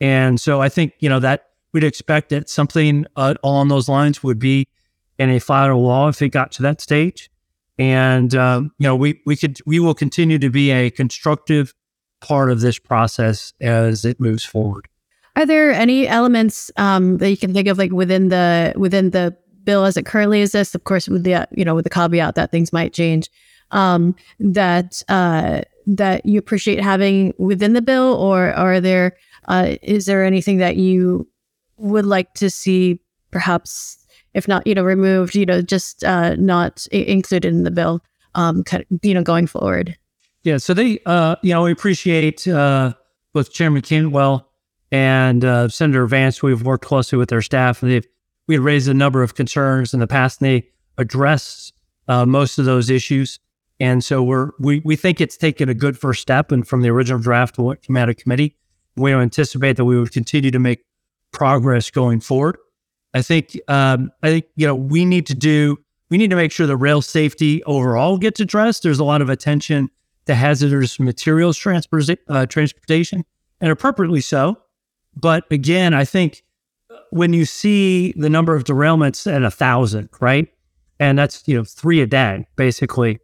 And 0.00 0.40
so 0.40 0.60
I 0.60 0.68
think, 0.68 0.92
you 0.98 1.08
know, 1.08 1.20
that 1.20 1.46
we'd 1.72 1.84
expect 1.84 2.28
that 2.30 2.48
something 2.48 3.06
uh, 3.16 3.34
along 3.42 3.68
those 3.68 3.88
lines 3.88 4.22
would 4.22 4.38
be 4.38 4.66
in 5.18 5.30
a 5.30 5.38
final 5.38 5.82
law 5.82 6.08
if 6.08 6.20
it 6.20 6.30
got 6.30 6.52
to 6.52 6.62
that 6.62 6.80
stage. 6.80 7.30
And, 7.78 8.34
um, 8.34 8.72
you 8.78 8.86
know, 8.86 8.96
we, 8.96 9.20
we 9.26 9.36
could, 9.36 9.58
we 9.66 9.80
will 9.80 9.94
continue 9.94 10.38
to 10.38 10.50
be 10.50 10.70
a 10.70 10.90
constructive 10.90 11.74
part 12.20 12.50
of 12.50 12.60
this 12.60 12.78
process 12.78 13.52
as 13.60 14.04
it 14.04 14.20
moves 14.20 14.44
forward. 14.44 14.88
Are 15.36 15.46
there 15.46 15.72
any 15.72 16.06
elements 16.06 16.70
um, 16.76 17.18
that 17.18 17.30
you 17.30 17.36
can 17.36 17.52
think 17.52 17.66
of 17.66 17.78
like 17.78 17.90
within 17.90 18.28
the, 18.28 18.72
within 18.76 19.10
the 19.10 19.36
bill 19.64 19.84
as 19.84 19.96
it 19.96 20.06
currently 20.06 20.42
exists, 20.42 20.74
of 20.74 20.84
course, 20.84 21.08
with 21.08 21.24
the, 21.24 21.48
you 21.52 21.64
know, 21.64 21.74
with 21.74 21.84
the 21.84 21.90
caveat 21.90 22.36
that 22.36 22.50
things 22.50 22.72
might 22.72 22.92
change, 22.92 23.30
um, 23.72 24.14
that, 24.38 25.02
uh, 25.08 25.62
that 25.86 26.24
you 26.24 26.38
appreciate 26.38 26.82
having 26.82 27.34
within 27.38 27.72
the 27.72 27.82
bill 27.82 28.14
or, 28.14 28.52
are 28.54 28.80
there 28.80 29.16
uh, 29.48 29.76
is 29.82 30.06
there 30.06 30.24
anything 30.24 30.58
that 30.58 30.76
you 30.76 31.28
would 31.76 32.06
like 32.06 32.32
to 32.34 32.48
see, 32.50 33.00
perhaps, 33.30 33.98
if 34.32 34.48
not, 34.48 34.66
you 34.66 34.74
know, 34.74 34.82
removed, 34.82 35.34
you 35.34 35.46
know, 35.46 35.60
just 35.62 36.04
uh, 36.04 36.34
not 36.36 36.86
I- 36.92 36.96
included 36.96 37.48
in 37.52 37.64
the 37.64 37.70
bill, 37.70 38.02
um, 38.34 38.64
kind 38.64 38.84
of, 38.90 39.00
you 39.02 39.14
know, 39.14 39.22
going 39.22 39.46
forward? 39.46 39.96
Yeah. 40.42 40.58
So 40.58 40.74
they, 40.74 40.98
uh, 41.06 41.36
you 41.42 41.52
know, 41.52 41.62
we 41.62 41.72
appreciate 41.72 42.46
uh, 42.46 42.94
both 43.32 43.52
Chairman 43.52 43.82
Cantwell 43.82 44.50
and 44.92 45.44
uh, 45.44 45.68
Senator 45.68 46.06
Vance. 46.06 46.42
We've 46.42 46.62
worked 46.62 46.84
closely 46.84 47.18
with 47.18 47.28
their 47.28 47.42
staff, 47.42 47.82
and 47.82 47.90
they've 47.90 48.06
we 48.46 48.54
had 48.54 48.62
raised 48.62 48.88
a 48.88 48.94
number 48.94 49.22
of 49.22 49.34
concerns 49.34 49.94
in 49.94 50.00
the 50.00 50.06
past, 50.06 50.40
and 50.40 50.50
they 50.50 50.68
addressed 50.98 51.72
uh, 52.08 52.26
most 52.26 52.58
of 52.58 52.66
those 52.66 52.90
issues. 52.90 53.40
And 53.84 54.02
so 54.02 54.22
we're 54.22 54.52
we 54.58 54.80
we 54.82 54.96
think 54.96 55.20
it's 55.20 55.36
taken 55.36 55.68
a 55.68 55.74
good 55.74 55.98
first 55.98 56.22
step, 56.22 56.50
and 56.50 56.66
from 56.66 56.80
the 56.80 56.88
original 56.88 57.20
draft 57.20 57.56
to 57.56 57.62
what 57.62 57.82
came 57.82 57.98
out 57.98 58.08
of 58.08 58.16
committee, 58.16 58.56
we 58.96 59.12
anticipate 59.12 59.76
that 59.76 59.84
we 59.84 60.00
would 60.00 60.10
continue 60.10 60.50
to 60.50 60.58
make 60.58 60.86
progress 61.32 61.90
going 61.90 62.20
forward. 62.20 62.56
I 63.12 63.20
think 63.20 63.60
um, 63.68 64.10
I 64.22 64.30
think 64.30 64.46
you 64.56 64.66
know 64.66 64.74
we 64.74 65.04
need 65.04 65.26
to 65.26 65.34
do 65.34 65.76
we 66.08 66.16
need 66.16 66.30
to 66.30 66.36
make 66.36 66.50
sure 66.50 66.66
the 66.66 66.78
rail 66.78 67.02
safety 67.02 67.62
overall 67.64 68.16
gets 68.16 68.40
addressed. 68.40 68.84
There's 68.84 69.00
a 69.00 69.04
lot 69.04 69.20
of 69.20 69.28
attention 69.28 69.90
to 70.24 70.34
hazardous 70.34 70.98
materials 70.98 71.58
uh, 71.66 72.46
transportation, 72.46 73.24
and 73.60 73.70
appropriately 73.70 74.22
so. 74.22 74.56
But 75.14 75.44
again, 75.50 75.92
I 75.92 76.06
think 76.06 76.42
when 77.10 77.34
you 77.34 77.44
see 77.44 78.14
the 78.16 78.30
number 78.30 78.56
of 78.56 78.64
derailments 78.64 79.30
at 79.30 79.42
a 79.42 79.50
thousand, 79.50 80.08
right, 80.22 80.48
and 80.98 81.18
that's 81.18 81.46
you 81.46 81.58
know 81.58 81.64
three 81.64 82.00
a 82.00 82.06
day 82.06 82.46
basically, 82.56 83.18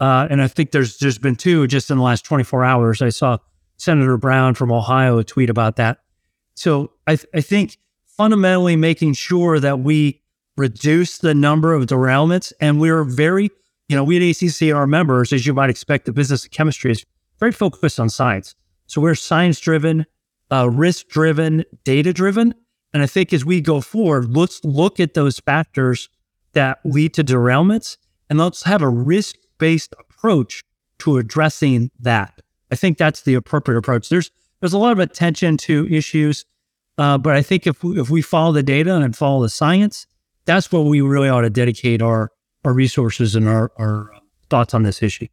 uh, 0.00 0.28
and 0.30 0.42
I 0.42 0.48
think 0.48 0.70
there's 0.72 0.98
there's 0.98 1.18
been 1.18 1.36
two 1.36 1.66
just 1.66 1.90
in 1.90 1.96
the 1.96 2.02
last 2.02 2.24
24 2.24 2.64
hours. 2.64 3.02
I 3.02 3.08
saw 3.08 3.38
Senator 3.76 4.16
Brown 4.16 4.54
from 4.54 4.72
Ohio 4.72 5.22
tweet 5.22 5.50
about 5.50 5.76
that. 5.76 5.98
So 6.54 6.92
I, 7.06 7.16
th- 7.16 7.28
I 7.34 7.40
think 7.40 7.78
fundamentally 8.06 8.76
making 8.76 9.12
sure 9.14 9.60
that 9.60 9.80
we 9.80 10.22
reduce 10.56 11.18
the 11.18 11.34
number 11.34 11.74
of 11.74 11.86
derailments 11.86 12.52
and 12.60 12.80
we're 12.80 13.04
very, 13.04 13.50
you 13.88 13.96
know, 13.96 14.02
we 14.04 14.16
at 14.16 14.42
ACC, 14.42 14.74
our 14.74 14.86
members, 14.86 15.32
as 15.32 15.46
you 15.46 15.52
might 15.52 15.68
expect, 15.68 16.06
the 16.06 16.12
business 16.12 16.44
of 16.44 16.50
chemistry 16.50 16.90
is 16.90 17.04
very 17.38 17.52
focused 17.52 18.00
on 18.00 18.08
science. 18.08 18.54
So 18.86 19.00
we're 19.00 19.14
science 19.14 19.60
driven, 19.60 20.06
uh, 20.50 20.70
risk 20.70 21.08
driven, 21.08 21.64
data 21.84 22.12
driven. 22.12 22.54
And 22.94 23.02
I 23.02 23.06
think 23.06 23.32
as 23.32 23.44
we 23.44 23.60
go 23.60 23.82
forward, 23.82 24.34
let's 24.34 24.64
look 24.64 24.98
at 24.98 25.12
those 25.12 25.38
factors 25.40 26.08
that 26.54 26.78
lead 26.84 27.12
to 27.14 27.24
derailments 27.24 27.98
and 28.30 28.38
let's 28.38 28.62
have 28.62 28.80
a 28.80 28.88
risk 28.88 29.36
based 29.58 29.94
approach 29.98 30.62
to 30.98 31.18
addressing 31.18 31.90
that. 32.00 32.40
I 32.70 32.74
think 32.74 32.98
that's 32.98 33.22
the 33.22 33.34
appropriate 33.34 33.78
approach. 33.78 34.08
There's 34.08 34.30
there's 34.60 34.72
a 34.72 34.78
lot 34.78 34.92
of 34.92 34.98
attention 34.98 35.56
to 35.58 35.86
issues, 35.88 36.44
uh, 36.98 37.18
but 37.18 37.36
I 37.36 37.42
think 37.42 37.66
if 37.66 37.84
we, 37.84 38.00
if 38.00 38.08
we 38.08 38.22
follow 38.22 38.52
the 38.52 38.62
data 38.62 38.94
and 38.94 39.14
follow 39.14 39.42
the 39.42 39.50
science, 39.50 40.06
that's 40.46 40.72
what 40.72 40.86
we 40.86 41.02
really 41.02 41.28
ought 41.28 41.42
to 41.42 41.50
dedicate 41.50 42.02
our 42.02 42.30
our 42.64 42.72
resources 42.72 43.34
and 43.34 43.48
our 43.48 43.70
our 43.78 44.10
thoughts 44.48 44.74
on 44.74 44.82
this 44.82 45.02
issue. 45.02 45.26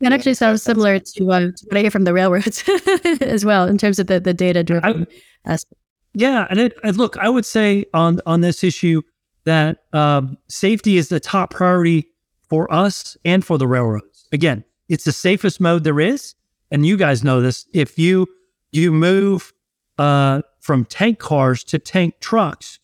That 0.00 0.12
actually 0.14 0.34
sounds 0.34 0.62
similar 0.62 0.98
to, 0.98 1.30
uh, 1.30 1.50
what 1.68 1.76
I 1.76 1.80
hear 1.80 1.90
from 1.90 2.04
the 2.04 2.14
railroads 2.14 2.64
as 3.20 3.44
well 3.44 3.68
in 3.68 3.76
terms 3.76 3.98
of 3.98 4.06
the, 4.06 4.18
the 4.18 4.32
data 4.32 4.64
driven 4.64 5.06
aspect. 5.44 5.78
Yeah, 6.14 6.46
and, 6.48 6.58
it, 6.58 6.72
and 6.82 6.96
look, 6.96 7.18
I 7.18 7.28
would 7.28 7.44
say 7.44 7.84
on 7.92 8.20
on 8.26 8.40
this 8.40 8.64
issue 8.64 9.02
that 9.44 9.78
um, 9.92 10.38
safety 10.48 10.96
is 10.96 11.08
the 11.08 11.20
top 11.20 11.50
priority 11.50 12.06
for 12.50 12.70
us 12.72 13.16
and 13.24 13.44
for 13.44 13.56
the 13.56 13.66
railroads. 13.66 14.28
Again, 14.32 14.64
it's 14.88 15.04
the 15.04 15.12
safest 15.12 15.60
mode 15.60 15.84
there 15.84 16.00
is, 16.00 16.34
and 16.70 16.84
you 16.84 16.96
guys 16.96 17.24
know 17.24 17.40
this, 17.40 17.66
if 17.72 17.98
you 17.98 18.26
you 18.72 18.92
move 18.92 19.52
uh, 19.98 20.42
from 20.60 20.84
tank 20.84 21.18
cars 21.18 21.64
to 21.64 21.78
tank 21.78 22.14
trucks, 22.20 22.78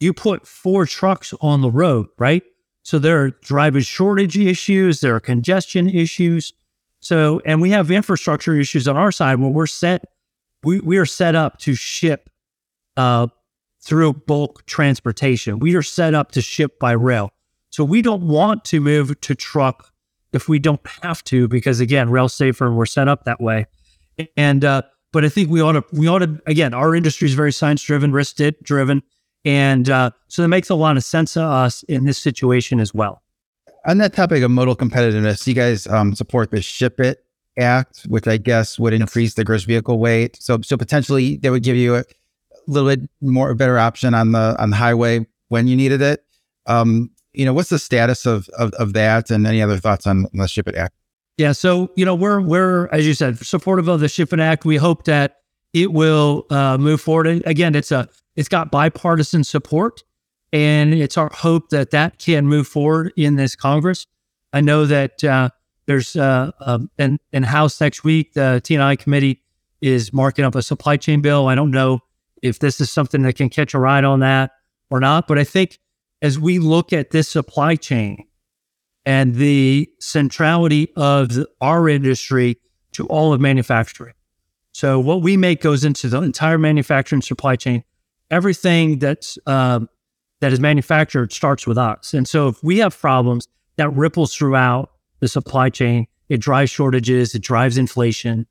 you 0.00 0.12
put 0.12 0.46
four 0.46 0.86
trucks 0.86 1.34
on 1.40 1.62
the 1.62 1.70
road, 1.70 2.06
right? 2.18 2.42
So 2.82 2.98
there 2.98 3.22
are 3.22 3.30
driver 3.42 3.80
shortage 3.80 4.38
issues, 4.38 5.00
there 5.00 5.14
are 5.14 5.20
congestion 5.20 5.88
issues. 5.88 6.52
So, 7.00 7.40
and 7.44 7.60
we 7.60 7.70
have 7.70 7.90
infrastructure 7.90 8.54
issues 8.54 8.88
on 8.88 8.96
our 8.96 9.12
side 9.12 9.40
where 9.40 9.50
we're 9.50 9.66
set, 9.66 10.04
we, 10.62 10.80
we 10.80 10.96
are 10.98 11.06
set 11.06 11.34
up 11.34 11.58
to 11.60 11.74
ship 11.74 12.30
uh, 12.96 13.28
through 13.82 14.12
bulk 14.12 14.64
transportation. 14.66 15.58
We 15.58 15.74
are 15.76 15.82
set 15.82 16.14
up 16.14 16.32
to 16.32 16.40
ship 16.40 16.78
by 16.78 16.92
rail. 16.92 17.30
So 17.76 17.84
we 17.84 18.00
don't 18.00 18.22
want 18.22 18.64
to 18.64 18.80
move 18.80 19.20
to 19.20 19.34
truck 19.34 19.92
if 20.32 20.48
we 20.48 20.58
don't 20.58 20.80
have 21.02 21.22
to, 21.24 21.46
because 21.46 21.78
again, 21.78 22.08
rail 22.08 22.26
safer 22.26 22.66
and 22.66 22.74
we're 22.74 22.86
set 22.86 23.06
up 23.06 23.24
that 23.24 23.38
way. 23.38 23.66
And 24.34 24.64
uh, 24.64 24.80
but 25.12 25.26
I 25.26 25.28
think 25.28 25.50
we 25.50 25.60
ought 25.60 25.72
to 25.72 25.84
we 25.92 26.08
ought 26.08 26.20
to 26.20 26.40
again, 26.46 26.72
our 26.72 26.94
industry 26.94 27.28
is 27.28 27.34
very 27.34 27.52
science 27.52 27.82
driven, 27.82 28.12
risk 28.12 28.38
driven, 28.62 29.02
and 29.44 29.90
uh, 29.90 30.12
so 30.26 30.42
it 30.42 30.48
makes 30.48 30.70
a 30.70 30.74
lot 30.74 30.96
of 30.96 31.04
sense 31.04 31.34
to 31.34 31.42
us 31.42 31.82
in 31.82 32.06
this 32.06 32.16
situation 32.16 32.80
as 32.80 32.94
well. 32.94 33.20
On 33.84 33.98
that 33.98 34.14
topic 34.14 34.42
of 34.42 34.50
modal 34.50 34.74
competitiveness, 34.74 35.46
you 35.46 35.52
guys 35.52 35.86
um, 35.86 36.14
support 36.14 36.52
the 36.52 36.62
Ship 36.62 36.98
It 36.98 37.26
Act, 37.58 38.04
which 38.08 38.26
I 38.26 38.38
guess 38.38 38.78
would 38.78 38.94
increase 38.94 39.34
the 39.34 39.44
gross 39.44 39.64
vehicle 39.64 39.98
weight. 39.98 40.36
So 40.40 40.62
so 40.62 40.78
potentially 40.78 41.36
they 41.36 41.50
would 41.50 41.62
give 41.62 41.76
you 41.76 41.96
a 41.96 42.04
little 42.66 42.88
bit 42.88 43.10
more 43.20 43.50
a 43.50 43.54
better 43.54 43.78
option 43.78 44.14
on 44.14 44.32
the 44.32 44.56
on 44.58 44.70
the 44.70 44.76
highway 44.76 45.26
when 45.48 45.66
you 45.66 45.76
needed 45.76 46.00
it. 46.00 46.24
Um, 46.64 47.10
you 47.36 47.44
know, 47.44 47.52
what's 47.52 47.68
the 47.68 47.78
status 47.78 48.26
of, 48.26 48.48
of, 48.58 48.72
of 48.74 48.94
that 48.94 49.30
and 49.30 49.46
any 49.46 49.62
other 49.62 49.76
thoughts 49.78 50.06
on 50.06 50.26
the 50.32 50.48
Ship 50.48 50.66
It 50.66 50.74
Act? 50.74 50.94
Yeah. 51.36 51.52
So, 51.52 51.90
you 51.96 52.04
know, 52.04 52.14
we're, 52.14 52.40
we're, 52.40 52.88
as 52.88 53.06
you 53.06 53.12
said, 53.12 53.38
supportive 53.38 53.88
of 53.88 54.00
the 54.00 54.08
Ship 54.08 54.32
It 54.32 54.40
Act. 54.40 54.64
We 54.64 54.76
hope 54.76 55.04
that 55.04 55.36
it 55.72 55.92
will 55.92 56.46
uh, 56.48 56.78
move 56.78 57.00
forward. 57.00 57.26
And 57.26 57.46
again, 57.46 57.74
it's 57.74 57.92
a 57.92 58.08
it's 58.34 58.48
got 58.48 58.70
bipartisan 58.70 59.44
support, 59.44 60.02
and 60.52 60.94
it's 60.94 61.16
our 61.18 61.30
hope 61.32 61.70
that 61.70 61.90
that 61.90 62.18
can 62.18 62.46
move 62.46 62.66
forward 62.66 63.12
in 63.16 63.36
this 63.36 63.54
Congress. 63.56 64.06
I 64.52 64.62
know 64.62 64.86
that 64.86 65.22
uh, 65.24 65.50
there's 65.86 66.16
uh, 66.16 66.52
um, 66.60 66.90
in, 66.98 67.18
in 67.32 67.42
House 67.42 67.80
next 67.80 68.04
week, 68.04 68.32
the 68.34 68.60
T&I 68.62 68.96
committee 68.96 69.42
is 69.80 70.12
marking 70.12 70.44
up 70.44 70.54
a 70.54 70.62
supply 70.62 70.96
chain 70.96 71.20
bill. 71.20 71.48
I 71.48 71.54
don't 71.54 71.70
know 71.70 72.00
if 72.42 72.58
this 72.58 72.80
is 72.80 72.90
something 72.90 73.22
that 73.22 73.34
can 73.34 73.48
catch 73.48 73.74
a 73.74 73.78
ride 73.78 74.04
on 74.04 74.20
that 74.20 74.52
or 74.90 75.00
not, 75.00 75.28
but 75.28 75.38
I 75.38 75.44
think 75.44 75.78
as 76.26 76.40
we 76.40 76.58
look 76.58 76.92
at 76.92 77.10
this 77.10 77.28
supply 77.28 77.76
chain 77.76 78.26
and 79.04 79.36
the 79.36 79.88
centrality 80.00 80.92
of 80.96 81.38
our 81.60 81.88
industry 81.88 82.58
to 82.90 83.06
all 83.06 83.32
of 83.32 83.40
manufacturing. 83.40 84.14
So 84.72 84.98
what 84.98 85.22
we 85.22 85.36
make 85.36 85.60
goes 85.60 85.84
into 85.84 86.08
the 86.08 86.20
entire 86.20 86.58
manufacturing 86.58 87.22
supply 87.22 87.54
chain. 87.54 87.84
Everything 88.28 88.98
that's 88.98 89.38
um, 89.46 89.88
that 90.40 90.52
is 90.52 90.58
manufactured 90.58 91.32
starts 91.32 91.64
with 91.64 91.78
us, 91.78 92.12
and 92.12 92.26
so 92.26 92.48
if 92.48 92.62
we 92.62 92.78
have 92.78 92.98
problems, 92.98 93.46
that 93.76 93.88
ripples 93.90 94.34
throughout 94.34 94.90
the 95.20 95.28
supply 95.28 95.70
chain. 95.70 96.08
It 96.28 96.40
drives 96.40 96.72
shortages, 96.72 97.36
it 97.36 97.42
drives 97.42 97.78
inflation, 97.78 98.48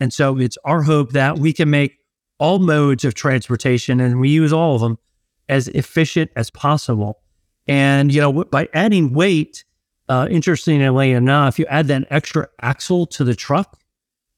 and 0.00 0.14
so 0.14 0.38
it's 0.38 0.56
our 0.64 0.82
hope 0.82 1.12
that 1.12 1.38
we 1.38 1.52
can 1.52 1.68
make 1.68 1.98
all 2.38 2.58
modes 2.58 3.04
of 3.04 3.12
transportation, 3.12 4.00
and 4.00 4.18
we 4.18 4.30
use 4.30 4.50
all 4.50 4.76
of 4.76 4.80
them 4.80 4.96
as 5.48 5.68
efficient 5.68 6.30
as 6.36 6.50
possible. 6.50 7.20
And 7.66 8.12
you 8.12 8.20
know, 8.20 8.44
by 8.44 8.68
adding 8.72 9.12
weight, 9.12 9.64
uh, 10.08 10.26
interestingly 10.30 11.12
enough, 11.12 11.54
if 11.54 11.58
you 11.58 11.66
add 11.66 11.88
that 11.88 12.06
extra 12.10 12.48
axle 12.60 13.06
to 13.06 13.24
the 13.24 13.34
truck, 13.34 13.78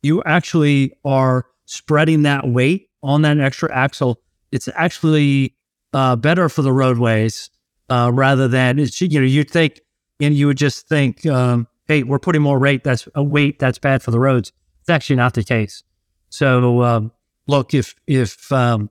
you 0.03 0.23
actually 0.25 0.93
are 1.05 1.47
spreading 1.67 2.23
that 2.23 2.49
weight 2.49 2.89
on 3.03 3.23
that 3.23 3.39
extra 3.39 3.73
axle. 3.75 4.21
It's 4.51 4.69
actually 4.75 5.55
uh, 5.93 6.17
better 6.17 6.49
for 6.49 6.63
the 6.63 6.73
roadways 6.73 7.51
uh, 7.89 8.11
rather 8.13 8.49
than 8.49 8.79
you 8.79 9.21
know 9.21 9.27
you'd 9.27 9.51
think 9.51 9.81
and 10.21 10.35
you 10.35 10.47
would 10.47 10.59
just 10.59 10.87
think, 10.89 11.25
um, 11.27 11.67
hey, 11.87 12.03
we're 12.03 12.19
putting 12.19 12.43
more 12.43 12.59
weight 12.59 12.85
that's 12.85 13.09
a 13.15 13.23
weight 13.23 13.59
that's 13.59 13.79
bad 13.79 14.03
for 14.03 14.11
the 14.11 14.21
roads. 14.21 14.53
It's 14.81 14.91
actually 14.91 15.17
not 15.17 15.35
the 15.35 15.45
case. 15.45 15.83
So 16.29 16.83
um, 16.83 17.13
look, 17.47 17.75
if 17.75 17.95
if 18.07 18.51
um, 18.53 18.91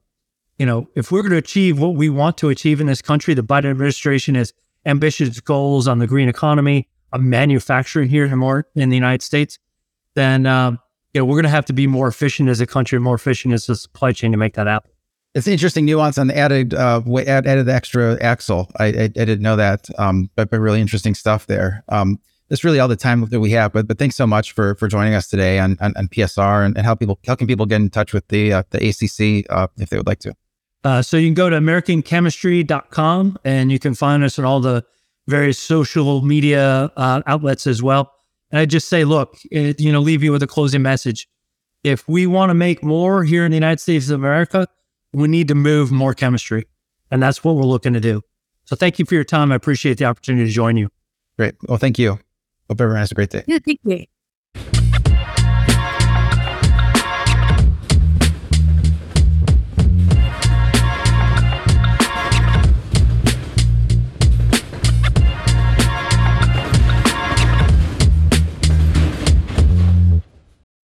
you 0.60 0.66
know 0.66 0.86
if 0.94 1.10
we're 1.10 1.22
going 1.22 1.32
to 1.32 1.38
achieve 1.38 1.80
what 1.80 1.94
we 1.94 2.10
want 2.10 2.36
to 2.36 2.50
achieve 2.50 2.82
in 2.82 2.86
this 2.86 3.00
country, 3.00 3.32
the 3.32 3.42
Biden 3.42 3.70
administration 3.70 4.34
has 4.34 4.52
ambitious 4.84 5.40
goals 5.40 5.88
on 5.88 6.00
the 6.00 6.06
green 6.06 6.28
economy, 6.28 6.86
on 7.14 7.30
manufacturing 7.30 8.10
here 8.10 8.28
more 8.36 8.66
in 8.74 8.90
the 8.90 8.96
United 8.96 9.22
States, 9.22 9.58
then 10.14 10.44
um, 10.44 10.78
you 11.14 11.20
know 11.20 11.24
we're 11.24 11.36
going 11.36 11.44
to 11.44 11.48
have 11.48 11.64
to 11.64 11.72
be 11.72 11.86
more 11.86 12.08
efficient 12.08 12.50
as 12.50 12.60
a 12.60 12.66
country, 12.66 13.00
more 13.00 13.14
efficient 13.14 13.54
as 13.54 13.70
a 13.70 13.74
supply 13.74 14.12
chain 14.12 14.32
to 14.32 14.36
make 14.36 14.52
that 14.52 14.66
happen. 14.66 14.90
It's 15.34 15.46
an 15.46 15.54
interesting 15.54 15.86
nuance 15.86 16.18
on 16.18 16.26
the 16.26 16.36
added 16.36 16.74
uh, 16.74 17.00
add, 17.26 17.46
added 17.46 17.70
extra 17.70 18.22
axle. 18.22 18.70
I, 18.78 18.84
I, 18.84 19.02
I 19.04 19.08
didn't 19.08 19.40
know 19.40 19.56
that, 19.56 19.88
um, 19.98 20.28
but 20.36 20.50
but 20.50 20.60
really 20.60 20.82
interesting 20.82 21.14
stuff 21.14 21.46
there. 21.46 21.84
Um, 21.88 22.20
that's 22.50 22.64
really 22.64 22.80
all 22.80 22.88
the 22.88 22.96
time 22.96 23.24
that 23.24 23.40
we 23.40 23.52
have. 23.52 23.72
But 23.72 23.88
but 23.88 23.98
thanks 23.98 24.16
so 24.16 24.26
much 24.26 24.52
for 24.52 24.74
for 24.74 24.88
joining 24.88 25.14
us 25.14 25.26
today 25.26 25.58
on 25.58 25.78
on, 25.80 25.94
on 25.96 26.08
PSR 26.08 26.66
and, 26.66 26.76
and 26.76 26.84
how 26.84 26.94
people 26.94 27.18
how 27.26 27.34
can 27.34 27.46
people 27.46 27.64
get 27.64 27.76
in 27.76 27.88
touch 27.88 28.12
with 28.12 28.28
the 28.28 28.52
uh, 28.52 28.62
the 28.70 28.88
ACC 28.90 29.46
uh, 29.48 29.68
if 29.78 29.88
they 29.88 29.96
would 29.96 30.06
like 30.06 30.18
to. 30.18 30.34
Uh, 30.82 31.02
so 31.02 31.16
you 31.16 31.26
can 31.26 31.34
go 31.34 31.50
to 31.50 31.56
americanchemistry.com 31.56 33.38
and 33.44 33.70
you 33.70 33.78
can 33.78 33.94
find 33.94 34.24
us 34.24 34.38
on 34.38 34.44
all 34.44 34.60
the 34.60 34.84
various 35.28 35.58
social 35.58 36.22
media 36.22 36.90
uh, 36.96 37.22
outlets 37.26 37.66
as 37.66 37.82
well. 37.82 38.12
And 38.50 38.58
I 38.58 38.66
just 38.66 38.88
say, 38.88 39.04
look, 39.04 39.38
it, 39.50 39.80
you 39.80 39.92
know, 39.92 40.00
leave 40.00 40.22
you 40.22 40.32
with 40.32 40.42
a 40.42 40.46
closing 40.46 40.82
message. 40.82 41.28
If 41.84 42.08
we 42.08 42.26
want 42.26 42.50
to 42.50 42.54
make 42.54 42.82
more 42.82 43.24
here 43.24 43.44
in 43.44 43.50
the 43.50 43.56
United 43.56 43.80
States 43.80 44.10
of 44.10 44.18
America, 44.18 44.66
we 45.12 45.28
need 45.28 45.48
to 45.48 45.54
move 45.54 45.92
more 45.92 46.14
chemistry. 46.14 46.66
And 47.10 47.22
that's 47.22 47.44
what 47.44 47.56
we're 47.56 47.62
looking 47.62 47.92
to 47.94 48.00
do. 48.00 48.22
So 48.64 48.76
thank 48.76 48.98
you 48.98 49.04
for 49.04 49.14
your 49.14 49.24
time. 49.24 49.52
I 49.52 49.56
appreciate 49.56 49.98
the 49.98 50.04
opportunity 50.04 50.46
to 50.46 50.52
join 50.52 50.76
you. 50.76 50.90
Great. 51.38 51.54
Well, 51.68 51.78
thank 51.78 51.98
you. 51.98 52.18
Hope 52.68 52.80
everyone 52.80 52.98
has 52.98 53.10
a 53.10 53.14
great 53.14 53.30
day. 53.30 53.44
Yeah, 53.46 53.58
thank 53.64 53.80
you. 53.84 54.04